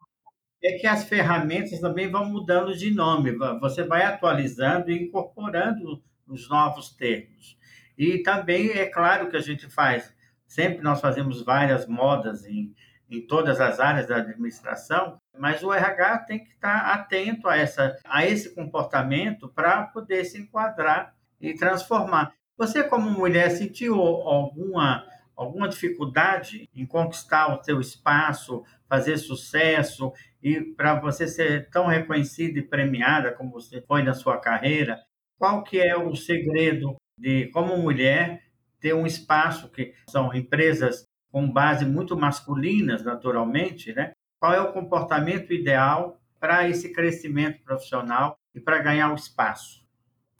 É 0.63 0.73
que 0.73 0.87
as 0.87 1.05
ferramentas 1.05 1.79
também 1.81 2.11
vão 2.11 2.25
mudando 2.25 2.77
de 2.77 2.91
nome, 2.91 3.33
você 3.61 3.85
vai 3.85 4.03
atualizando 4.03 4.91
e 4.91 5.05
incorporando 5.05 6.03
os 6.27 6.49
novos 6.49 6.91
termos. 6.91 7.57
E 7.97 8.19
também 8.23 8.71
é 8.71 8.87
claro 8.87 9.31
que 9.31 9.37
a 9.37 9.41
gente 9.41 9.71
faz, 9.71 10.13
sempre 10.47 10.83
nós 10.83 11.01
fazemos 11.01 11.43
várias 11.43 11.87
modas 11.87 12.45
em, 12.45 12.75
em 13.09 13.25
todas 13.25 13.61
as 13.61 13.79
áreas 13.79 14.07
da 14.07 14.17
administração, 14.17 15.18
mas 15.39 15.63
o 15.63 15.73
RH 15.73 16.19
tem 16.19 16.45
que 16.45 16.51
estar 16.51 16.93
atento 16.93 17.49
a, 17.49 17.57
essa, 17.57 17.97
a 18.05 18.27
esse 18.27 18.55
comportamento 18.55 19.49
para 19.49 19.85
poder 19.85 20.25
se 20.25 20.39
enquadrar 20.39 21.15
e 21.41 21.55
transformar. 21.55 22.33
Você, 22.57 22.83
como 22.83 23.11
mulher, 23.11 23.51
sentiu 23.51 23.95
alguma, 23.95 25.07
alguma 25.37 25.69
dificuldade 25.69 26.69
em 26.75 26.85
conquistar 26.85 27.55
o 27.55 27.63
seu 27.63 27.81
espaço, 27.81 28.65
fazer 28.89 29.17
sucesso 29.17 30.13
e 30.43 30.61
para 30.61 30.99
você 30.99 31.29
ser 31.29 31.69
tão 31.71 31.87
reconhecida 31.87 32.59
e 32.59 32.63
premiada 32.63 33.33
como 33.33 33.53
você 33.53 33.81
foi 33.81 34.03
na 34.03 34.15
sua 34.15 34.39
carreira? 34.39 35.01
Qual 35.39 35.63
que 35.63 35.81
é 35.81 35.97
o 35.97 36.17
segredo 36.17 36.97
de, 37.17 37.47
como 37.49 37.77
mulher, 37.77 38.43
ter 38.81 38.95
um 38.95 39.07
espaço 39.07 39.71
que 39.71 39.93
são 40.09 40.35
empresas 40.35 41.05
com 41.31 41.51
base 41.51 41.85
muito 41.85 42.17
masculinas, 42.17 43.05
naturalmente, 43.05 43.93
né? 43.93 44.13
Qual 44.41 44.53
é 44.53 44.61
o 44.61 44.73
comportamento 44.73 45.53
ideal 45.53 46.21
para 46.39 46.69
esse 46.69 46.93
crescimento 46.93 47.63
profissional 47.65 48.39
e 48.55 48.61
para 48.61 48.79
ganhar 48.79 49.11
o 49.11 49.17
espaço? 49.17 49.85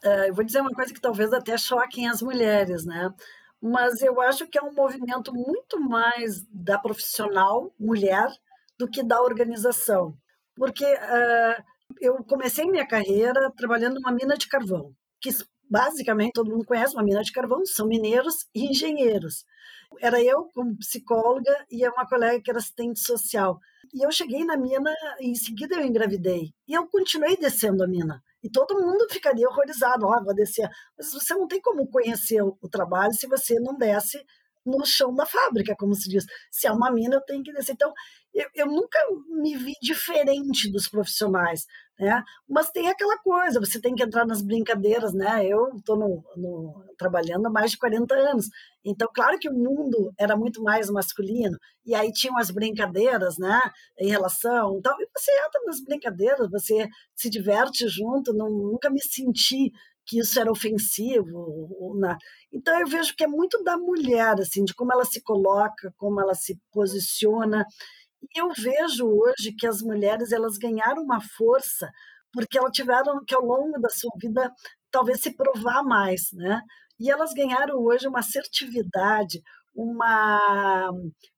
É, 0.01 0.29
eu 0.29 0.33
vou 0.33 0.45
dizer 0.45 0.61
uma 0.61 0.71
coisa 0.71 0.93
que 0.93 1.01
talvez 1.01 1.33
até 1.33 1.57
choquem 1.57 2.07
as 2.07 2.21
mulheres, 2.21 2.85
né? 2.85 3.13
Mas 3.61 4.01
eu 4.01 4.21
acho 4.21 4.47
que 4.47 4.57
é 4.57 4.61
um 4.61 4.73
movimento 4.73 5.33
muito 5.33 5.79
mais 5.81 6.45
da 6.49 6.77
profissional 6.77 7.73
mulher 7.77 8.27
do 8.77 8.87
que 8.87 9.03
da 9.03 9.21
organização. 9.21 10.17
Porque 10.55 10.85
uh, 10.85 11.63
eu 11.99 12.23
comecei 12.23 12.65
minha 12.65 12.87
carreira 12.87 13.51
trabalhando 13.57 13.95
numa 13.95 14.13
mina 14.13 14.37
de 14.37 14.47
carvão, 14.47 14.93
que 15.19 15.29
basicamente 15.69 16.33
todo 16.33 16.49
mundo 16.49 16.65
conhece 16.65 16.95
uma 16.95 17.03
mina 17.03 17.21
de 17.21 17.31
carvão, 17.31 17.65
são 17.65 17.87
mineiros 17.87 18.47
e 18.53 18.65
engenheiros. 18.65 19.45
Era 20.01 20.21
eu 20.21 20.49
como 20.53 20.77
psicóloga 20.77 21.65
e 21.69 21.87
uma 21.87 22.07
colega 22.07 22.41
que 22.41 22.49
era 22.49 22.59
assistente 22.59 22.99
social. 22.99 23.59
E 23.93 24.05
eu 24.05 24.11
cheguei 24.11 24.45
na 24.45 24.55
mina 24.55 24.93
e 25.19 25.29
em 25.29 25.35
seguida 25.35 25.75
eu 25.75 25.85
engravidei. 25.85 26.53
E 26.67 26.73
eu 26.73 26.87
continuei 26.87 27.35
descendo 27.37 27.83
a 27.83 27.87
mina. 27.87 28.21
E 28.41 28.49
todo 28.49 28.79
mundo 28.79 29.07
ficaria 29.09 29.47
horrorizado, 29.47 30.05
ó, 30.05 30.17
oh, 30.17 30.23
vou 30.23 30.33
descer. 30.33 30.69
Mas 30.97 31.11
você 31.11 31.33
não 31.33 31.47
tem 31.47 31.59
como 31.59 31.87
conhecer 31.87 32.41
o 32.41 32.69
trabalho 32.69 33.13
se 33.13 33.27
você 33.27 33.59
não 33.59 33.77
desce 33.77 34.23
no 34.65 34.85
chão 34.85 35.13
da 35.13 35.25
fábrica, 35.25 35.75
como 35.77 35.95
se 35.95 36.09
diz. 36.09 36.25
Se 36.51 36.67
é 36.67 36.71
uma 36.71 36.91
mina, 36.91 37.15
eu 37.15 37.21
tenho 37.21 37.43
que 37.43 37.53
descer. 37.53 37.73
Então, 37.73 37.93
eu, 38.33 38.47
eu 38.55 38.67
nunca 38.67 38.99
me 39.41 39.55
vi 39.57 39.73
diferente 39.81 40.71
dos 40.71 40.87
profissionais, 40.87 41.65
né? 41.99 42.23
Mas 42.47 42.69
tem 42.69 42.87
aquela 42.87 43.17
coisa, 43.17 43.59
você 43.59 43.81
tem 43.81 43.95
que 43.95 44.03
entrar 44.03 44.25
nas 44.25 44.41
brincadeiras, 44.41 45.13
né? 45.13 45.45
Eu 45.45 45.75
estou 45.77 45.97
no, 45.97 46.23
no, 46.37 46.85
trabalhando 46.97 47.47
há 47.47 47.49
mais 47.49 47.71
de 47.71 47.77
40 47.77 48.13
anos, 48.15 48.47
então, 48.85 49.09
claro 49.13 49.37
que 49.39 49.49
o 49.49 49.53
mundo 49.53 50.13
era 50.17 50.37
muito 50.37 50.61
mais 50.63 50.89
masculino, 50.89 51.57
e 51.85 51.93
aí 51.93 52.11
tinham 52.11 52.37
as 52.37 52.51
brincadeiras, 52.51 53.37
né? 53.37 53.59
Em 53.97 54.09
relação. 54.09 54.77
Então, 54.77 54.95
você 55.17 55.31
entra 55.31 55.61
nas 55.65 55.83
brincadeiras, 55.83 56.49
você 56.49 56.87
se 57.15 57.29
diverte 57.29 57.87
junto, 57.87 58.33
não, 58.33 58.49
nunca 58.49 58.89
me 58.89 59.01
senti 59.01 59.71
que 60.09 60.19
isso 60.19 60.39
era 60.39 60.51
ofensivo. 60.51 61.95
Na... 61.99 62.17
Então 62.51 62.77
eu 62.79 62.87
vejo 62.87 63.15
que 63.15 63.23
é 63.23 63.27
muito 63.27 63.63
da 63.63 63.77
mulher, 63.77 64.33
assim, 64.39 64.65
de 64.65 64.73
como 64.73 64.91
ela 64.91 65.05
se 65.05 65.21
coloca, 65.21 65.93
como 65.95 66.19
ela 66.19 66.33
se 66.33 66.59
posiciona. 66.71 67.63
E 68.21 68.41
eu 68.41 68.49
vejo 68.51 69.05
hoje 69.07 69.53
que 69.57 69.67
as 69.67 69.81
mulheres 69.81 70.31
elas 70.31 70.57
ganharam 70.57 71.03
uma 71.03 71.21
força 71.21 71.89
porque 72.33 72.57
elas 72.57 72.71
tiveram 72.73 73.23
que 73.25 73.35
ao 73.35 73.43
longo 73.43 73.79
da 73.79 73.89
sua 73.89 74.11
vida 74.19 74.51
talvez 74.91 75.21
se 75.21 75.35
provar 75.35 75.83
mais, 75.83 76.29
né? 76.33 76.61
E 76.99 77.09
elas 77.09 77.31
ganharam 77.33 77.77
hoje 77.77 78.07
uma 78.07 78.19
assertividade, 78.19 79.41
uma 79.73 80.91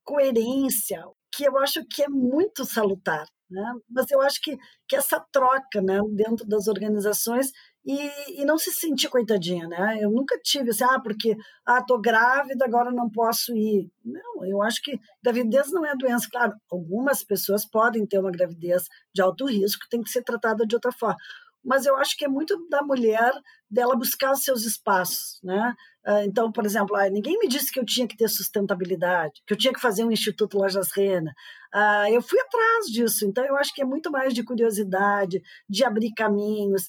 coerência 0.04 1.04
que 1.34 1.46
eu 1.46 1.58
acho 1.60 1.86
que 1.86 2.04
é 2.04 2.10
muito 2.10 2.66
salutar. 2.66 3.26
Né? 3.52 3.74
Mas 3.90 4.10
eu 4.10 4.22
acho 4.22 4.42
que, 4.42 4.58
que 4.88 4.96
essa 4.96 5.20
troca 5.32 5.82
né, 5.82 6.00
dentro 6.16 6.48
das 6.48 6.68
organizações 6.68 7.52
e, 7.86 8.42
e 8.42 8.46
não 8.46 8.58
se 8.58 8.72
sentir 8.72 9.10
coitadinha, 9.10 9.68
né? 9.68 9.98
Eu 10.02 10.12
nunca 10.12 10.38
tive 10.44 10.70
assim, 10.70 10.84
ah, 10.84 11.00
porque 11.00 11.36
ah, 11.66 11.84
tô 11.84 12.00
grávida, 12.00 12.66
agora 12.66 12.92
não 12.92 13.10
posso 13.10 13.56
ir. 13.56 13.90
Não, 14.06 14.46
eu 14.46 14.62
acho 14.62 14.82
que 14.84 15.00
gravidez 15.24 15.72
não 15.72 15.86
é 15.86 15.96
doença. 15.96 16.28
Claro, 16.32 16.54
algumas 16.72 17.24
pessoas 17.24 17.66
podem 17.66 18.06
ter 18.06 18.20
uma 18.20 18.32
gravidez 18.32 18.84
de 19.14 19.22
alto 19.22 19.46
risco, 19.46 19.88
tem 19.90 20.02
que 20.02 20.12
ser 20.12 20.24
tratada 20.24 20.66
de 20.66 20.76
outra 20.76 20.92
forma. 20.92 21.18
Mas 21.64 21.86
eu 21.86 21.96
acho 21.96 22.18
que 22.18 22.26
é 22.26 22.28
muito 22.28 22.68
da 22.70 22.82
mulher 22.82 23.32
dela 23.70 23.96
buscar 23.96 24.32
os 24.32 24.44
seus 24.44 24.66
espaços, 24.66 25.40
né? 25.44 25.74
Ah, 26.04 26.26
então, 26.26 26.52
por 26.52 26.66
exemplo, 26.66 26.96
ah, 26.96 27.10
ninguém 27.10 27.38
me 27.38 27.48
disse 27.48 27.72
que 27.72 27.80
eu 27.80 27.86
tinha 27.86 28.08
que 28.08 28.18
ter 28.18 28.28
sustentabilidade, 28.28 29.42
que 29.46 29.54
eu 29.54 29.58
tinha 29.58 29.74
que 29.74 29.80
fazer 29.80 30.04
um 30.04 30.12
Instituto 30.12 30.58
Lojas 30.58 30.90
Rena. 30.96 31.32
Ah, 31.72 32.10
eu 32.10 32.22
fui 32.22 32.40
atrás 32.40 32.86
disso, 32.88 33.26
então 33.26 33.46
eu 33.46 33.56
acho 33.56 33.74
que 33.74 33.82
é 33.82 33.86
muito 33.86 34.12
mais 34.12 34.34
de 34.34 34.44
curiosidade, 34.44 35.42
de 35.70 35.84
abrir 35.84 36.12
caminhos. 36.16 36.88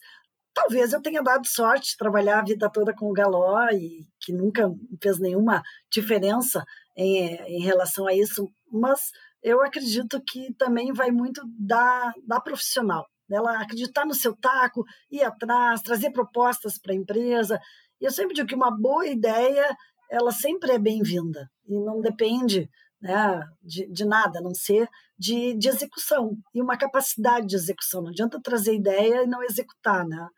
Talvez 0.54 0.92
eu 0.92 1.00
tenha 1.00 1.22
dado 1.22 1.46
sorte 1.46 1.92
de 1.92 1.96
trabalhar 1.96 2.40
a 2.40 2.44
vida 2.44 2.70
toda 2.70 2.94
com 2.94 3.10
o 3.10 3.12
Galó 3.12 3.68
e 3.70 4.06
que 4.20 4.32
nunca 4.32 4.70
fez 5.02 5.18
nenhuma 5.18 5.62
diferença 5.90 6.64
em, 6.96 7.36
em 7.46 7.62
relação 7.62 8.06
a 8.06 8.14
isso, 8.14 8.46
mas 8.70 9.10
eu 9.42 9.62
acredito 9.62 10.22
que 10.26 10.52
também 10.54 10.92
vai 10.92 11.10
muito 11.10 11.42
da, 11.58 12.12
da 12.26 12.40
profissional, 12.40 13.06
dela 13.28 13.60
acreditar 13.60 14.04
no 14.04 14.14
seu 14.14 14.36
taco, 14.36 14.84
ir 15.10 15.22
atrás, 15.22 15.80
trazer 15.82 16.10
propostas 16.12 16.78
para 16.78 16.92
a 16.92 16.96
empresa. 16.96 17.58
E 18.00 18.04
eu 18.04 18.10
sempre 18.10 18.34
digo 18.34 18.46
que 18.46 18.54
uma 18.54 18.70
boa 18.70 19.06
ideia, 19.06 19.74
ela 20.10 20.30
sempre 20.30 20.72
é 20.72 20.78
bem-vinda 20.78 21.50
e 21.66 21.74
não 21.78 22.00
depende 22.00 22.68
né, 23.00 23.40
de, 23.62 23.90
de 23.90 24.04
nada, 24.04 24.38
a 24.38 24.42
não 24.42 24.54
ser 24.54 24.88
de, 25.18 25.54
de 25.54 25.68
execução 25.68 26.36
e 26.54 26.62
uma 26.62 26.76
capacidade 26.76 27.46
de 27.46 27.56
execução. 27.56 28.02
Não 28.02 28.10
adianta 28.10 28.40
trazer 28.40 28.74
ideia 28.74 29.24
e 29.24 29.26
não 29.26 29.42
executar, 29.42 30.06
né? 30.06 30.28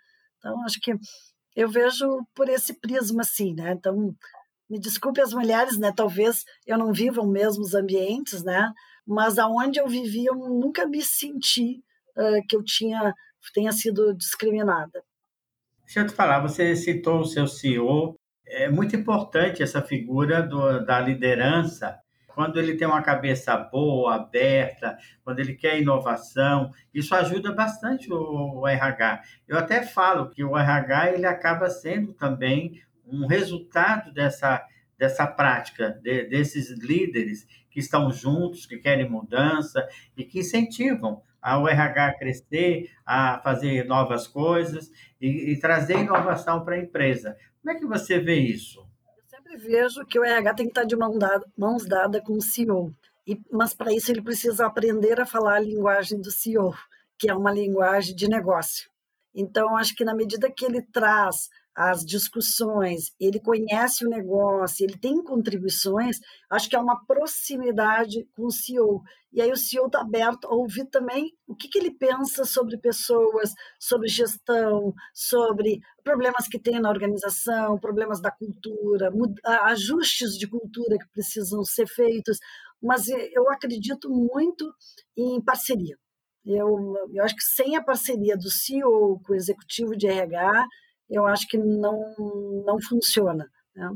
Então, 0.44 0.62
acho 0.62 0.78
que 0.78 0.92
eu 1.56 1.68
vejo 1.70 2.06
por 2.34 2.50
esse 2.50 2.78
prisma 2.78 3.22
assim, 3.22 3.54
né? 3.54 3.72
Então, 3.72 4.14
me 4.68 4.78
desculpe 4.78 5.22
as 5.22 5.32
mulheres, 5.32 5.78
né? 5.78 5.90
Talvez 5.96 6.44
eu 6.66 6.76
não 6.76 6.92
viva 6.92 7.22
os 7.22 7.30
mesmos 7.30 7.74
ambientes, 7.74 8.44
né? 8.44 8.70
Mas 9.06 9.38
aonde 9.38 9.80
eu 9.80 9.88
vivi, 9.88 10.26
eu 10.26 10.34
nunca 10.34 10.86
me 10.86 11.00
senti 11.00 11.82
uh, 12.16 12.46
que 12.46 12.56
eu 12.56 12.62
tinha 12.62 13.14
tenha 13.52 13.72
sido 13.72 14.14
discriminada. 14.14 15.02
Deixa 15.84 16.00
eu 16.00 16.06
te 16.06 16.14
falar, 16.14 16.40
você 16.40 16.74
citou 16.74 17.20
o 17.20 17.26
seu 17.26 17.46
CEO. 17.46 18.14
É 18.46 18.70
muito 18.70 18.96
importante 18.96 19.62
essa 19.62 19.82
figura 19.82 20.42
do, 20.42 20.84
da 20.84 20.98
liderança 20.98 21.98
quando 22.34 22.58
ele 22.58 22.76
tem 22.76 22.86
uma 22.86 23.02
cabeça 23.02 23.56
boa, 23.56 24.16
aberta, 24.16 24.98
quando 25.22 25.38
ele 25.38 25.54
quer 25.54 25.80
inovação, 25.80 26.72
isso 26.92 27.14
ajuda 27.14 27.52
bastante 27.52 28.12
o, 28.12 28.66
RH. 28.66 29.22
Eu 29.46 29.56
até 29.56 29.84
falo 29.84 30.28
que 30.28 30.42
o 30.42 30.58
RH 30.58 31.12
ele 31.12 31.26
acaba 31.26 31.70
sendo 31.70 32.12
também 32.12 32.82
um 33.06 33.26
resultado 33.26 34.12
dessa, 34.12 34.66
dessa 34.98 35.26
prática, 35.26 35.90
de, 36.02 36.24
desses 36.24 36.70
líderes 36.70 37.46
que 37.70 37.78
estão 37.78 38.10
juntos, 38.10 38.66
que 38.66 38.78
querem 38.78 39.08
mudança 39.08 39.86
e 40.16 40.24
que 40.24 40.40
incentivam 40.40 41.22
o 41.60 41.68
RH 41.68 42.06
a 42.06 42.18
crescer, 42.18 42.90
a 43.04 43.38
fazer 43.44 43.84
novas 43.84 44.26
coisas 44.26 44.90
e, 45.20 45.52
e 45.52 45.60
trazer 45.60 45.98
inovação 45.98 46.64
para 46.64 46.74
a 46.74 46.78
empresa. 46.78 47.36
Como 47.62 47.76
é 47.76 47.78
que 47.78 47.86
você 47.86 48.18
vê 48.18 48.36
isso? 48.36 48.84
Vejo 49.56 50.04
que 50.06 50.18
o 50.18 50.24
RH 50.24 50.54
tem 50.54 50.66
que 50.66 50.70
estar 50.70 50.84
de 50.84 50.96
mão 50.96 51.18
dada, 51.18 51.46
mãos 51.56 51.84
dadas 51.86 52.22
com 52.22 52.34
o 52.34 52.42
CEO. 52.42 52.94
E, 53.26 53.40
mas 53.50 53.74
para 53.74 53.92
isso 53.92 54.10
ele 54.10 54.22
precisa 54.22 54.66
aprender 54.66 55.20
a 55.20 55.26
falar 55.26 55.56
a 55.56 55.60
linguagem 55.60 56.20
do 56.20 56.30
CEO, 56.30 56.74
que 57.18 57.28
é 57.28 57.34
uma 57.34 57.52
linguagem 57.52 58.14
de 58.14 58.28
negócio. 58.28 58.90
Então, 59.34 59.76
acho 59.76 59.94
que 59.94 60.04
na 60.04 60.14
medida 60.14 60.50
que 60.50 60.64
ele 60.64 60.82
traz 60.82 61.48
as 61.76 62.04
discussões, 62.04 63.12
ele 63.18 63.40
conhece 63.40 64.06
o 64.06 64.08
negócio, 64.08 64.84
ele 64.84 64.96
tem 64.96 65.22
contribuições, 65.22 66.20
acho 66.48 66.68
que 66.68 66.76
é 66.76 66.78
uma 66.78 67.04
proximidade 67.04 68.28
com 68.36 68.46
o 68.46 68.50
CEO. 68.50 69.02
E 69.32 69.42
aí 69.42 69.50
o 69.50 69.56
CEO 69.56 69.86
está 69.86 70.00
aberto 70.00 70.46
a 70.46 70.54
ouvir 70.54 70.84
também 70.86 71.32
o 71.48 71.56
que, 71.56 71.68
que 71.68 71.78
ele 71.78 71.90
pensa 71.90 72.44
sobre 72.44 72.78
pessoas, 72.78 73.52
sobre 73.80 74.06
gestão, 74.06 74.94
sobre 75.12 75.80
problemas 76.04 76.46
que 76.46 76.60
tem 76.60 76.80
na 76.80 76.88
organização, 76.88 77.78
problemas 77.78 78.20
da 78.20 78.30
cultura, 78.30 79.10
ajustes 79.64 80.38
de 80.38 80.46
cultura 80.46 80.96
que 80.96 81.08
precisam 81.08 81.64
ser 81.64 81.88
feitos. 81.88 82.38
Mas 82.80 83.08
eu 83.08 83.50
acredito 83.50 84.08
muito 84.08 84.72
em 85.16 85.42
parceria. 85.42 85.96
Eu, 86.46 86.94
eu 87.12 87.24
acho 87.24 87.34
que 87.34 87.42
sem 87.42 87.74
a 87.74 87.82
parceria 87.82 88.36
do 88.36 88.50
CEO 88.50 89.18
com 89.24 89.32
o 89.32 89.36
executivo 89.36 89.96
de 89.96 90.06
RH, 90.06 90.66
eu 91.10 91.26
acho 91.26 91.46
que 91.48 91.58
não, 91.58 92.14
não 92.66 92.80
funciona. 92.80 93.48
Né? 93.74 93.90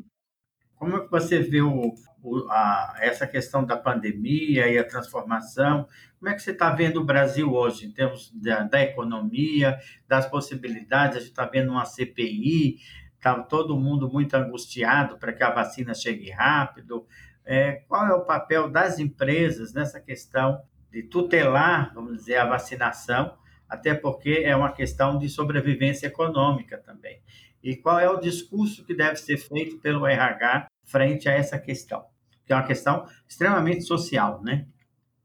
Como 0.77 0.97
é 0.97 1.01
que 1.01 1.11
você 1.11 1.40
vê 1.40 1.61
o, 1.61 1.94
o, 2.23 2.49
a, 2.51 2.97
essa 3.01 3.27
questão 3.27 3.64
da 3.64 3.77
pandemia 3.77 4.68
e 4.68 4.79
a 4.79 4.87
transformação? 4.87 5.87
Como 6.18 6.31
é 6.31 6.35
que 6.35 6.42
você 6.42 6.53
está 6.53 6.71
vendo 6.71 7.01
o 7.01 7.05
Brasil 7.05 7.53
hoje, 7.53 7.87
em 7.87 7.92
termos 7.92 8.31
da, 8.33 8.62
da 8.62 8.83
economia, 8.83 9.79
das 10.07 10.27
possibilidades? 10.27 11.16
A 11.16 11.21
gente 11.21 11.31
está 11.31 11.47
vendo 11.47 11.71
uma 11.71 11.85
CPI, 11.85 12.79
está 13.16 13.40
todo 13.42 13.79
mundo 13.79 14.09
muito 14.09 14.35
angustiado 14.35 15.18
para 15.18 15.33
que 15.33 15.42
a 15.42 15.51
vacina 15.51 15.94
chegue 15.94 16.31
rápido. 16.31 17.07
É, 17.44 17.85
qual 17.88 18.07
é 18.07 18.14
o 18.14 18.25
papel 18.25 18.71
das 18.71 18.99
empresas 18.99 19.73
nessa 19.73 20.01
questão 20.01 20.61
de 20.90 21.03
tutelar, 21.03 21.92
vamos 21.94 22.18
dizer, 22.18 22.37
a 22.37 22.47
vacinação, 22.47 23.37
até 23.68 23.94
porque 23.94 24.42
é 24.44 24.57
uma 24.57 24.72
questão 24.72 25.18
de 25.18 25.28
sobrevivência 25.28 26.07
econômica 26.07 26.78
também 26.78 27.20
e 27.62 27.76
qual 27.76 27.98
é 27.98 28.09
o 28.09 28.20
discurso 28.20 28.85
que 28.85 28.94
deve 28.94 29.16
ser 29.16 29.37
feito 29.37 29.78
pelo 29.78 30.07
RH 30.07 30.68
frente 30.85 31.28
a 31.28 31.33
essa 31.33 31.59
questão, 31.59 32.04
que 32.46 32.52
é 32.52 32.57
uma 32.57 32.66
questão 32.66 33.07
extremamente 33.28 33.83
social, 33.83 34.42
né? 34.42 34.66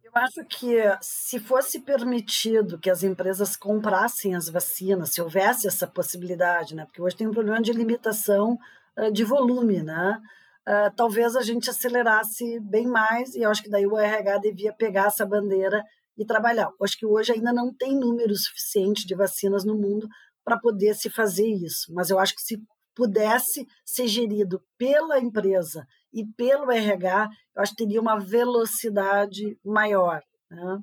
Eu 0.04 0.12
acho 0.16 0.44
que 0.46 0.76
se 1.02 1.40
fosse 1.40 1.80
permitido 1.80 2.78
que 2.78 2.90
as 2.90 3.02
empresas 3.02 3.56
comprassem 3.56 4.36
as 4.36 4.48
vacinas, 4.50 5.12
se 5.12 5.22
houvesse 5.22 5.68
essa 5.68 5.88
possibilidade, 5.88 6.76
né? 6.76 6.86
Porque 6.86 7.02
hoje 7.02 7.16
tem 7.16 7.28
um 7.28 7.32
problema 7.32 7.62
de 7.62 7.72
limitação 7.72 8.58
de 9.12 9.24
volume, 9.24 9.82
né? 9.82 10.20
Talvez 10.96 11.36
a 11.36 11.42
gente 11.42 11.70
acelerasse 11.70 12.60
bem 12.60 12.86
mais 12.86 13.34
e 13.34 13.42
eu 13.42 13.50
acho 13.50 13.64
que 13.64 13.70
daí 13.70 13.88
o 13.88 13.98
RH 13.98 14.38
devia 14.38 14.74
pegar 14.74 15.08
essa 15.08 15.26
bandeira 15.26 15.84
e 16.18 16.26
trabalhar. 16.26 16.68
Eu 16.68 16.84
acho 16.84 16.98
que 16.98 17.06
hoje 17.06 17.32
ainda 17.32 17.52
não 17.52 17.74
tem 17.74 17.98
número 17.98 18.36
suficiente 18.36 19.06
de 19.06 19.16
vacinas 19.16 19.64
no 19.64 19.76
mundo 19.76 20.08
para 20.44 20.60
poder 20.60 20.96
se 20.96 21.10
fazer 21.10 21.48
isso. 21.48 21.94
Mas 21.94 22.10
eu 22.10 22.20
acho 22.20 22.36
que 22.36 22.42
se 22.42 22.58
pudesse 22.96 23.66
ser 23.86 24.08
gerido 24.08 24.62
pela 24.78 25.20
empresa 25.20 25.86
e 26.14 26.26
pelo 26.38 26.72
RH, 26.72 27.30
eu 27.56 27.62
acho 27.62 27.72
que 27.72 27.84
teria 27.84 28.02
uma 28.02 28.20
velocidade 28.20 29.58
maior. 29.66 30.22
Né? 30.50 30.80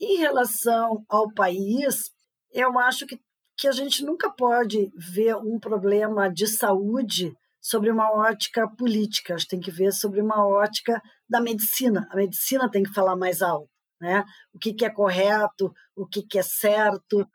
Em 0.00 0.18
relação 0.18 1.04
ao 1.08 1.32
país, 1.32 2.10
eu 2.52 2.78
acho 2.78 3.06
que, 3.06 3.18
que 3.56 3.66
a 3.66 3.72
gente 3.72 4.04
nunca 4.04 4.30
pode 4.30 4.90
ver 4.94 5.36
um 5.36 5.58
problema 5.58 6.28
de 6.30 6.46
saúde 6.46 7.32
sobre 7.60 7.90
uma 7.90 8.10
ótica 8.12 8.68
política, 8.68 9.34
a 9.34 9.36
gente 9.36 9.48
tem 9.48 9.60
que 9.60 9.70
ver 9.70 9.92
sobre 9.92 10.20
uma 10.20 10.46
ótica 10.46 11.02
da 11.28 11.40
medicina. 11.40 12.06
A 12.10 12.16
medicina 12.16 12.70
tem 12.70 12.82
que 12.82 12.92
falar 12.92 13.16
mais 13.16 13.42
alto, 13.42 13.68
né? 14.00 14.24
O 14.52 14.58
que, 14.58 14.72
que 14.72 14.84
é 14.84 14.90
correto, 14.90 15.72
o 15.96 16.06
que, 16.06 16.22
que 16.22 16.38
é 16.38 16.42
certo, 16.42 17.26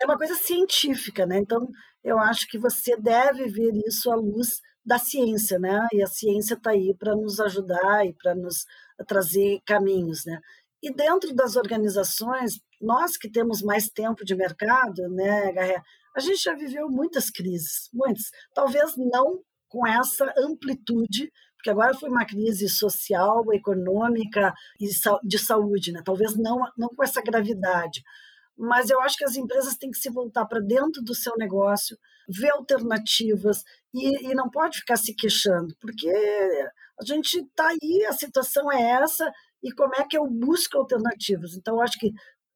é 0.00 0.04
uma 0.04 0.16
coisa 0.18 0.34
científica, 0.34 1.26
né? 1.26 1.38
Então, 1.38 1.68
eu 2.04 2.18
acho 2.18 2.46
que 2.48 2.58
você 2.58 2.96
deve 2.96 3.48
ver 3.48 3.72
isso 3.86 4.10
à 4.10 4.14
luz 4.14 4.60
da 4.84 4.98
ciência, 4.98 5.58
né? 5.58 5.86
E 5.92 6.02
a 6.02 6.06
ciência 6.06 6.54
está 6.54 6.70
aí 6.70 6.94
para 6.98 7.14
nos 7.16 7.40
ajudar 7.40 8.06
e 8.06 8.14
para 8.14 8.34
nos 8.34 8.64
trazer 9.06 9.60
caminhos, 9.66 10.24
né? 10.24 10.38
E 10.82 10.92
dentro 10.92 11.34
das 11.34 11.56
organizações, 11.56 12.60
nós 12.80 13.16
que 13.16 13.30
temos 13.30 13.62
mais 13.62 13.88
tempo 13.88 14.24
de 14.24 14.34
mercado, 14.34 15.08
né, 15.08 15.52
Garré, 15.52 15.82
a 16.14 16.20
gente 16.20 16.42
já 16.42 16.54
viveu 16.54 16.88
muitas 16.88 17.30
crises, 17.30 17.88
muitas. 17.92 18.30
Talvez 18.54 18.96
não 18.96 19.42
com 19.68 19.86
essa 19.86 20.32
amplitude, 20.38 21.30
porque 21.66 21.70
agora 21.70 21.94
foi 21.94 22.08
uma 22.08 22.24
crise 22.24 22.68
social, 22.68 23.42
econômica 23.52 24.54
e 24.78 24.86
de 25.24 25.38
saúde, 25.38 25.90
né? 25.90 26.00
Talvez 26.04 26.36
não, 26.36 26.60
não 26.78 26.88
com 26.88 27.02
essa 27.02 27.20
gravidade, 27.20 28.04
mas 28.56 28.88
eu 28.88 29.00
acho 29.00 29.16
que 29.16 29.24
as 29.24 29.34
empresas 29.34 29.76
têm 29.76 29.90
que 29.90 29.98
se 29.98 30.08
voltar 30.08 30.46
para 30.46 30.60
dentro 30.60 31.02
do 31.02 31.12
seu 31.12 31.34
negócio, 31.36 31.98
ver 32.28 32.50
alternativas 32.50 33.64
e, 33.92 34.30
e 34.30 34.34
não 34.34 34.48
pode 34.48 34.78
ficar 34.78 34.96
se 34.96 35.12
queixando, 35.12 35.74
porque 35.80 36.08
a 36.08 37.04
gente 37.04 37.40
está 37.40 37.68
aí, 37.68 38.06
a 38.08 38.12
situação 38.12 38.70
é 38.70 38.80
essa, 39.02 39.28
e 39.60 39.72
como 39.72 39.96
é 39.96 40.06
que 40.08 40.16
eu 40.16 40.26
busco 40.28 40.78
alternativas? 40.78 41.54
Então, 41.54 41.74
eu 41.74 41.82
acho 41.82 41.98
que 41.98 42.12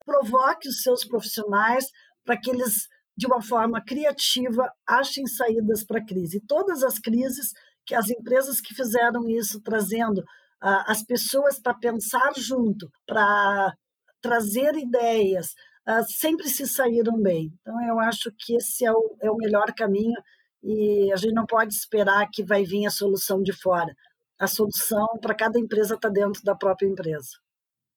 provoque 0.07 0.69
os 0.69 0.83
seus 0.83 1.05
profissionais 1.05 1.85
para 2.25 2.39
que 2.39 2.49
eles, 2.49 2.87
de 3.17 3.27
uma 3.27 3.43
forma 3.43 3.83
criativa, 3.85 4.73
achem 4.87 5.27
saídas 5.27 5.85
para 5.85 5.99
a 5.99 6.07
crise. 6.07 6.41
Todas 6.47 6.85
as 6.85 6.99
crises, 7.01 7.53
que 7.91 7.95
as 7.97 8.09
empresas 8.09 8.61
que 8.61 8.73
fizeram 8.73 9.29
isso, 9.29 9.61
trazendo 9.61 10.19
uh, 10.21 10.85
as 10.87 11.03
pessoas 11.03 11.59
para 11.59 11.75
pensar 11.75 12.33
junto, 12.37 12.89
para 13.05 13.75
trazer 14.23 14.77
ideias, 14.77 15.49
uh, 15.89 16.05
sempre 16.07 16.49
se 16.49 16.69
saíram 16.69 17.21
bem. 17.21 17.53
Então, 17.61 17.75
eu 17.89 17.99
acho 17.99 18.31
que 18.39 18.55
esse 18.55 18.85
é 18.85 18.93
o, 18.93 19.17
é 19.21 19.29
o 19.29 19.37
melhor 19.37 19.75
caminho 19.77 20.15
e 20.63 21.13
a 21.13 21.17
gente 21.17 21.35
não 21.35 21.45
pode 21.45 21.75
esperar 21.75 22.29
que 22.33 22.45
vai 22.45 22.63
vir 22.63 22.87
a 22.87 22.91
solução 22.91 23.43
de 23.43 23.53
fora. 23.53 23.93
A 24.39 24.47
solução 24.47 25.09
para 25.21 25.35
cada 25.35 25.59
empresa 25.59 25.97
está 25.97 26.09
dentro 26.09 26.45
da 26.45 26.55
própria 26.55 26.87
empresa. 26.87 27.31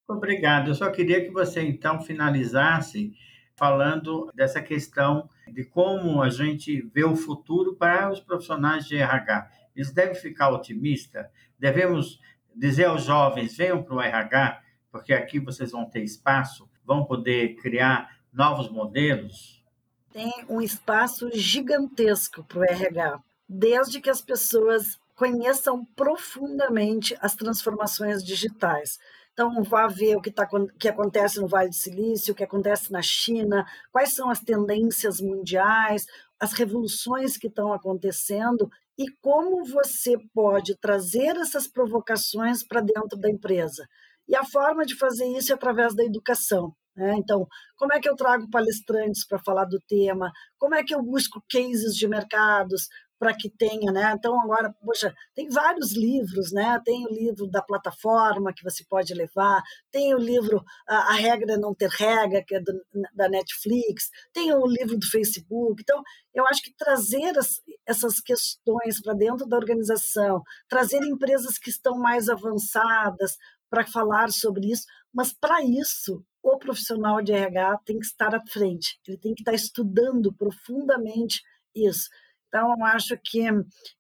Obrigado. 0.10 0.72
Eu 0.72 0.76
só 0.76 0.90
queria 0.90 1.24
que 1.24 1.30
você, 1.30 1.62
então, 1.62 2.02
finalizasse 2.02 3.14
falando 3.56 4.32
dessa 4.34 4.60
questão 4.60 5.30
de 5.48 5.64
como 5.64 6.24
a 6.24 6.30
gente 6.32 6.82
vê 6.92 7.04
o 7.04 7.16
futuro 7.16 7.76
para 7.76 8.12
os 8.12 8.20
profissionais 8.20 8.88
de 8.88 8.98
RH. 8.98 9.63
Eles 9.76 9.92
devem 9.92 10.16
ficar 10.16 10.50
otimistas? 10.50 11.26
Devemos 11.58 12.20
dizer 12.56 12.86
aos 12.86 13.04
jovens: 13.04 13.56
venham 13.56 13.84
para 13.84 13.96
o 13.96 14.02
RH, 14.02 14.62
porque 14.92 15.14
aqui 15.14 15.40
vocês 15.40 15.72
vão 15.72 15.90
ter 15.90 16.04
espaço 16.04 16.70
vão 16.86 17.06
poder 17.06 17.56
criar 17.56 18.18
novos 18.32 18.70
modelos? 18.70 19.64
Tem 20.12 20.32
um 20.48 20.62
espaço 20.62 21.30
gigantesco 21.34 22.44
para 22.44 22.60
o 22.60 22.64
RH, 22.64 23.20
desde 23.48 24.00
que 24.00 24.10
as 24.10 24.22
pessoas 24.22 25.00
conheçam 25.16 25.86
profundamente 25.96 27.16
as 27.20 27.36
transformações 27.36 28.24
digitais. 28.24 29.00
Então, 29.32 29.64
vá 29.64 29.88
ver 29.88 30.16
o 30.16 30.22
que, 30.22 30.30
tá, 30.30 30.48
que 30.78 30.88
acontece 30.88 31.40
no 31.40 31.48
Vale 31.48 31.70
do 31.70 31.76
Silício, 31.76 32.34
o 32.34 32.36
que 32.36 32.44
acontece 32.44 32.92
na 32.92 33.02
China, 33.02 33.66
quais 33.92 34.14
são 34.14 34.30
as 34.30 34.40
tendências 34.40 35.20
mundiais, 35.20 36.06
as 36.40 36.54
revoluções 36.54 37.36
que 37.36 37.48
estão 37.48 37.74
acontecendo 37.74 38.70
e 38.98 39.06
como 39.22 39.64
você 39.66 40.16
pode 40.34 40.78
trazer 40.80 41.36
essas 41.38 41.68
provocações 41.68 42.66
para 42.66 42.82
dentro 42.82 43.18
da 43.18 43.30
empresa. 43.30 43.88
E 44.28 44.36
a 44.36 44.44
forma 44.46 44.86
de 44.86 44.96
fazer 44.96 45.26
isso 45.26 45.52
é 45.52 45.56
através 45.56 45.96
da 45.96 46.04
educação. 46.04 46.74
Né? 46.96 47.16
Então, 47.18 47.48
como 47.76 47.94
é 47.94 48.00
que 48.00 48.08
eu 48.08 48.16
trago 48.16 48.50
palestrantes 48.50 49.26
para 49.26 49.40
falar 49.40 49.66
do 49.66 49.80
tema? 49.88 50.32
Como 50.58 50.76
é 50.76 50.84
que 50.84 50.94
eu 50.94 51.02
busco 51.02 51.44
cases 51.50 51.96
de 51.96 52.08
mercados 52.08 52.88
para 53.24 53.34
que 53.34 53.50
tenha, 53.50 53.90
né? 53.90 54.14
Então 54.18 54.38
agora, 54.42 54.76
poxa, 54.84 55.14
tem 55.34 55.48
vários 55.48 55.94
livros, 55.94 56.52
né? 56.52 56.78
Tem 56.84 57.06
o 57.06 57.10
livro 57.10 57.48
da 57.48 57.62
plataforma 57.62 58.52
que 58.54 58.62
você 58.62 58.84
pode 58.84 59.14
levar, 59.14 59.64
tem 59.90 60.14
o 60.14 60.18
livro 60.18 60.62
A, 60.86 61.12
a 61.12 61.14
Regra 61.14 61.56
Não 61.56 61.74
Ter 61.74 61.90
Regra, 61.90 62.44
que 62.46 62.54
é 62.54 62.60
do, 62.60 62.74
da 63.16 63.30
Netflix, 63.30 64.10
tem 64.34 64.54
o 64.54 64.68
livro 64.68 64.98
do 64.98 65.06
Facebook. 65.06 65.82
Então, 65.82 66.04
eu 66.36 66.46
acho 66.48 66.62
que 66.62 66.76
trazer 66.76 67.38
as, 67.38 67.62
essas 67.88 68.20
questões 68.20 69.02
para 69.02 69.14
dentro 69.14 69.48
da 69.48 69.56
organização, 69.56 70.42
trazer 70.68 71.02
empresas 71.06 71.58
que 71.58 71.70
estão 71.70 71.98
mais 71.98 72.28
avançadas 72.28 73.38
para 73.70 73.88
falar 73.88 74.32
sobre 74.32 74.70
isso, 74.70 74.84
mas 75.14 75.32
para 75.32 75.64
isso 75.64 76.22
o 76.44 76.58
profissional 76.58 77.22
de 77.22 77.32
RH 77.32 77.80
tem 77.86 78.00
que 78.00 78.06
estar 78.06 78.36
à 78.36 78.42
frente, 78.46 79.00
ele 79.08 79.18
tem 79.18 79.34
que 79.34 79.44
estar 79.44 79.54
estudando 79.54 80.34
profundamente 80.34 81.42
isso. 81.74 82.10
Então, 82.54 82.76
eu 82.78 82.86
acho 82.86 83.18
que 83.18 83.48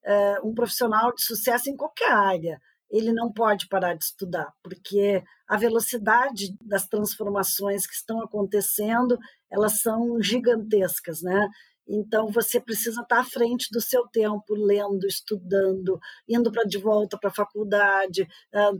é, 0.05 0.39
um 0.43 0.53
profissional 0.53 1.11
de 1.11 1.23
sucesso 1.25 1.71
em 1.71 1.75
qualquer 1.75 2.11
área, 2.11 2.61
ele 2.87 3.11
não 3.11 3.33
pode 3.33 3.67
parar 3.67 3.95
de 3.95 4.03
estudar, 4.03 4.53
porque 4.61 5.23
a 5.49 5.57
velocidade 5.57 6.55
das 6.61 6.85
transformações 6.87 7.87
que 7.87 7.95
estão 7.95 8.21
acontecendo, 8.21 9.17
elas 9.51 9.81
são 9.81 10.21
gigantescas, 10.21 11.23
né? 11.23 11.49
Então 11.87 12.29
você 12.29 12.61
precisa 12.61 13.01
estar 13.01 13.21
à 13.21 13.23
frente 13.23 13.69
do 13.71 13.81
seu 13.81 14.07
tempo, 14.07 14.53
lendo, 14.53 15.07
estudando, 15.07 15.99
indo 16.29 16.51
para 16.51 16.63
de 16.63 16.77
volta 16.77 17.17
para 17.17 17.31
a 17.31 17.33
faculdade, 17.33 18.27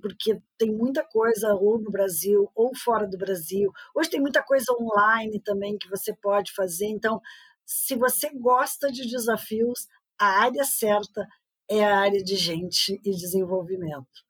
porque 0.02 0.40
tem 0.56 0.72
muita 0.72 1.04
coisa 1.04 1.56
ou 1.56 1.80
no 1.80 1.90
Brasil 1.90 2.48
ou 2.56 2.76
fora 2.76 3.08
do 3.08 3.18
Brasil. 3.18 3.72
Hoje 3.96 4.12
tem 4.12 4.22
muita 4.22 4.44
coisa 4.44 4.72
online 4.80 5.42
também 5.42 5.78
que 5.80 5.90
você 5.90 6.16
pode 6.16 6.54
fazer. 6.54 6.86
Então, 6.86 7.20
se 7.66 7.96
você 7.96 8.30
gosta 8.30 8.92
de 8.92 9.10
desafios, 9.10 9.88
a 10.20 10.42
área 10.42 10.64
certa 10.64 11.28
é 11.70 11.84
a 11.84 11.98
área 11.98 12.24
de 12.24 12.36
gente 12.36 13.00
e 13.04 13.12
desenvolvimento. 13.12 14.24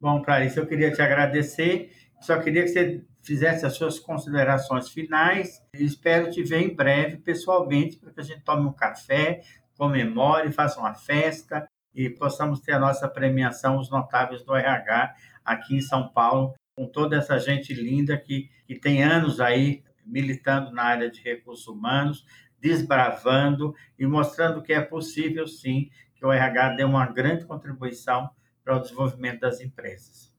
Bom, 0.00 0.22
Clarice, 0.22 0.58
eu 0.58 0.66
queria 0.66 0.92
te 0.92 1.00
agradecer. 1.00 1.90
Só 2.20 2.38
queria 2.40 2.62
que 2.62 2.68
você 2.68 3.04
fizesse 3.22 3.64
as 3.64 3.74
suas 3.74 3.98
considerações 3.98 4.90
finais. 4.90 5.62
Espero 5.74 6.30
te 6.30 6.42
ver 6.42 6.60
em 6.60 6.74
breve, 6.74 7.16
pessoalmente, 7.16 7.96
para 7.96 8.12
que 8.12 8.20
a 8.20 8.24
gente 8.24 8.44
tome 8.44 8.66
um 8.66 8.72
café, 8.72 9.42
comemore, 9.76 10.52
faça 10.52 10.78
uma 10.78 10.94
festa 10.94 11.66
e 11.94 12.10
possamos 12.10 12.60
ter 12.60 12.72
a 12.72 12.78
nossa 12.78 13.08
premiação, 13.08 13.78
os 13.78 13.90
notáveis 13.90 14.44
do 14.44 14.54
RH, 14.54 15.14
aqui 15.44 15.76
em 15.76 15.80
São 15.80 16.08
Paulo, 16.08 16.54
com 16.76 16.86
toda 16.86 17.16
essa 17.16 17.38
gente 17.38 17.72
linda 17.72 18.18
que, 18.18 18.50
que 18.66 18.74
tem 18.74 19.02
anos 19.02 19.40
aí 19.40 19.82
militando 20.04 20.70
na 20.70 20.82
área 20.82 21.10
de 21.10 21.20
recursos 21.20 21.66
humanos, 21.66 22.26
desbravando 22.60 23.74
e 23.98 24.06
mostrando 24.06 24.62
que 24.62 24.72
é 24.72 24.80
possível, 24.80 25.46
sim, 25.46 25.90
que 26.14 26.24
o 26.24 26.32
RH 26.32 26.76
dê 26.76 26.84
uma 26.84 27.06
grande 27.06 27.44
contribuição 27.44 28.30
para 28.64 28.76
o 28.76 28.80
desenvolvimento 28.80 29.40
das 29.40 29.60
empresas. 29.60 30.32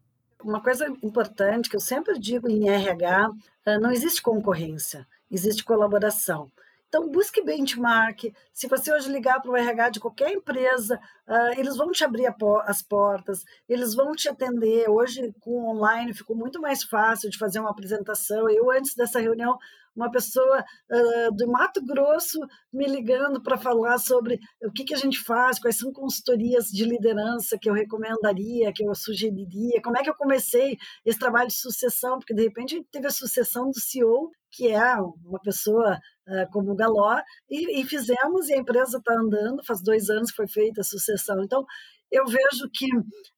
Uma 0.43 0.61
coisa 0.61 0.87
importante 1.03 1.69
que 1.69 1.75
eu 1.75 1.79
sempre 1.79 2.19
digo 2.19 2.49
em 2.49 2.69
RH, 2.69 3.31
eh, 3.65 3.79
não 3.79 3.91
existe 3.91 4.21
concorrência, 4.21 5.07
existe 5.29 5.63
colaboração. 5.63 6.51
Então, 6.87 7.09
busque 7.09 7.41
benchmark. 7.41 8.33
Se 8.53 8.67
você 8.67 8.93
hoje 8.93 9.11
ligar 9.11 9.41
para 9.41 9.51
o 9.51 9.57
RH 9.57 9.89
de 9.89 9.99
qualquer 9.99 10.31
empresa, 10.31 10.99
uh, 11.27 11.59
eles 11.59 11.75
vão 11.75 11.91
te 11.91 12.03
abrir 12.03 12.33
as 12.65 12.81
portas, 12.81 13.43
eles 13.67 13.93
vão 13.93 14.13
te 14.13 14.29
atender. 14.29 14.89
Hoje, 14.89 15.33
com 15.41 15.69
online, 15.69 16.13
ficou 16.13 16.35
muito 16.35 16.61
mais 16.61 16.83
fácil 16.83 17.29
de 17.29 17.37
fazer 17.37 17.59
uma 17.59 17.71
apresentação. 17.71 18.49
Eu, 18.49 18.71
antes 18.71 18.95
dessa 18.95 19.19
reunião, 19.19 19.57
uma 19.95 20.11
pessoa 20.11 20.59
uh, 20.59 21.35
do 21.35 21.47
Mato 21.47 21.83
Grosso 21.85 22.39
me 22.71 22.85
ligando 22.85 23.41
para 23.41 23.57
falar 23.57 23.97
sobre 23.97 24.39
o 24.63 24.71
que, 24.71 24.83
que 24.83 24.93
a 24.93 24.97
gente 24.97 25.19
faz, 25.21 25.59
quais 25.59 25.77
são 25.77 25.91
consultorias 25.91 26.65
de 26.65 26.83
liderança 26.83 27.57
que 27.59 27.69
eu 27.69 27.73
recomendaria, 27.73 28.73
que 28.73 28.83
eu 28.83 28.93
sugeriria, 28.93 29.81
como 29.83 29.97
é 29.97 30.03
que 30.03 30.09
eu 30.09 30.15
comecei 30.15 30.77
esse 31.05 31.17
trabalho 31.17 31.47
de 31.47 31.55
sucessão, 31.55 32.19
porque 32.19 32.33
de 32.33 32.43
repente 32.43 32.75
a 32.75 32.77
gente 32.77 32.89
teve 32.91 33.07
a 33.07 33.11
sucessão 33.11 33.69
do 33.69 33.79
CEO, 33.79 34.29
que 34.51 34.69
é 34.69 34.95
uma 35.25 35.39
pessoa 35.41 35.99
uh, 36.27 36.51
como 36.51 36.71
o 36.71 36.75
Galó, 36.75 37.19
e, 37.49 37.81
e 37.81 37.85
fizemos, 37.85 38.49
e 38.49 38.53
a 38.53 38.57
empresa 38.57 38.97
está 38.97 39.13
andando, 39.13 39.63
faz 39.65 39.81
dois 39.81 40.09
anos 40.09 40.29
que 40.31 40.37
foi 40.37 40.47
feita 40.47 40.81
a 40.81 40.83
sucessão. 40.83 41.43
Então, 41.43 41.65
eu 42.11 42.25
vejo 42.25 42.69
que 42.73 42.85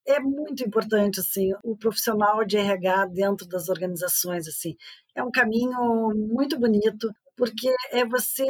é 0.06 0.20
muito 0.20 0.64
importante 0.64 1.20
assim 1.20 1.52
o 1.64 1.76
profissional 1.78 2.46
de 2.46 2.58
RH 2.58 3.08
dentro 3.08 3.48
das 3.48 3.70
organizações 3.70 4.48
assim. 4.48 4.76
É 5.16 5.24
um 5.24 5.32
caminho 5.32 6.12
muito 6.16 6.60
bonito 6.60 7.10
porque 7.36 7.74
é 7.92 8.06
você 8.06 8.44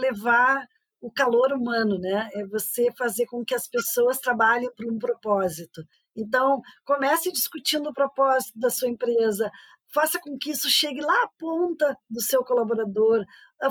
levar 0.00 0.66
o 1.00 1.10
calor 1.12 1.52
humano 1.52 1.98
né? 1.98 2.28
É 2.34 2.46
você 2.46 2.88
fazer 2.96 3.26
com 3.26 3.44
que 3.44 3.54
as 3.54 3.68
pessoas 3.68 4.18
trabalhem 4.18 4.70
para 4.74 4.90
um 4.90 4.98
propósito. 4.98 5.82
Então 6.16 6.60
comece 6.84 7.30
discutindo 7.30 7.90
o 7.90 7.94
propósito 7.94 8.58
da 8.58 8.70
sua 8.70 8.88
empresa 8.88 9.50
faça 9.90 10.18
com 10.20 10.36
que 10.36 10.50
isso 10.50 10.68
chegue 10.68 11.00
lá 11.00 11.22
à 11.22 11.30
ponta 11.38 11.96
do 12.10 12.20
seu 12.20 12.44
colaborador 12.44 13.24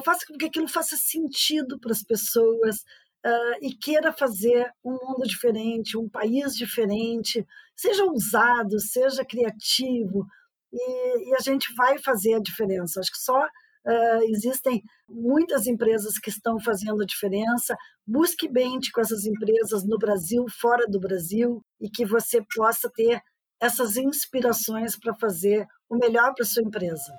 faça 0.03 0.25
com 0.27 0.35
que 0.35 0.45
aquilo 0.45 0.67
faça 0.67 0.97
sentido 0.97 1.79
para 1.79 1.91
as 1.91 2.03
pessoas 2.03 2.83
uh, 3.25 3.57
e 3.61 3.73
queira 3.75 4.11
fazer 4.11 4.71
um 4.83 4.93
mundo 4.93 5.23
diferente, 5.25 5.97
um 5.97 6.09
país 6.09 6.55
diferente, 6.55 7.45
seja 7.75 8.03
ousado, 8.05 8.79
seja 8.79 9.25
criativo, 9.25 10.25
e, 10.71 11.29
e 11.29 11.35
a 11.35 11.39
gente 11.39 11.73
vai 11.75 11.97
fazer 11.99 12.35
a 12.35 12.41
diferença. 12.41 12.99
Acho 12.99 13.11
que 13.11 13.19
só 13.19 13.45
uh, 13.45 14.23
existem 14.29 14.83
muitas 15.07 15.67
empresas 15.67 16.19
que 16.19 16.29
estão 16.29 16.59
fazendo 16.59 17.01
a 17.01 17.05
diferença. 17.05 17.75
Busque 18.05 18.47
bem 18.47 18.79
com 18.93 19.01
essas 19.01 19.25
empresas 19.25 19.85
no 19.85 19.97
Brasil, 19.97 20.45
fora 20.59 20.85
do 20.87 20.99
Brasil, 20.99 21.61
e 21.79 21.89
que 21.89 22.05
você 22.05 22.43
possa 22.55 22.89
ter 22.93 23.21
essas 23.59 23.97
inspirações 23.97 24.97
para 24.97 25.15
fazer 25.15 25.65
o 25.89 25.95
melhor 25.95 26.33
para 26.35 26.45
sua 26.45 26.63
empresa. 26.63 27.13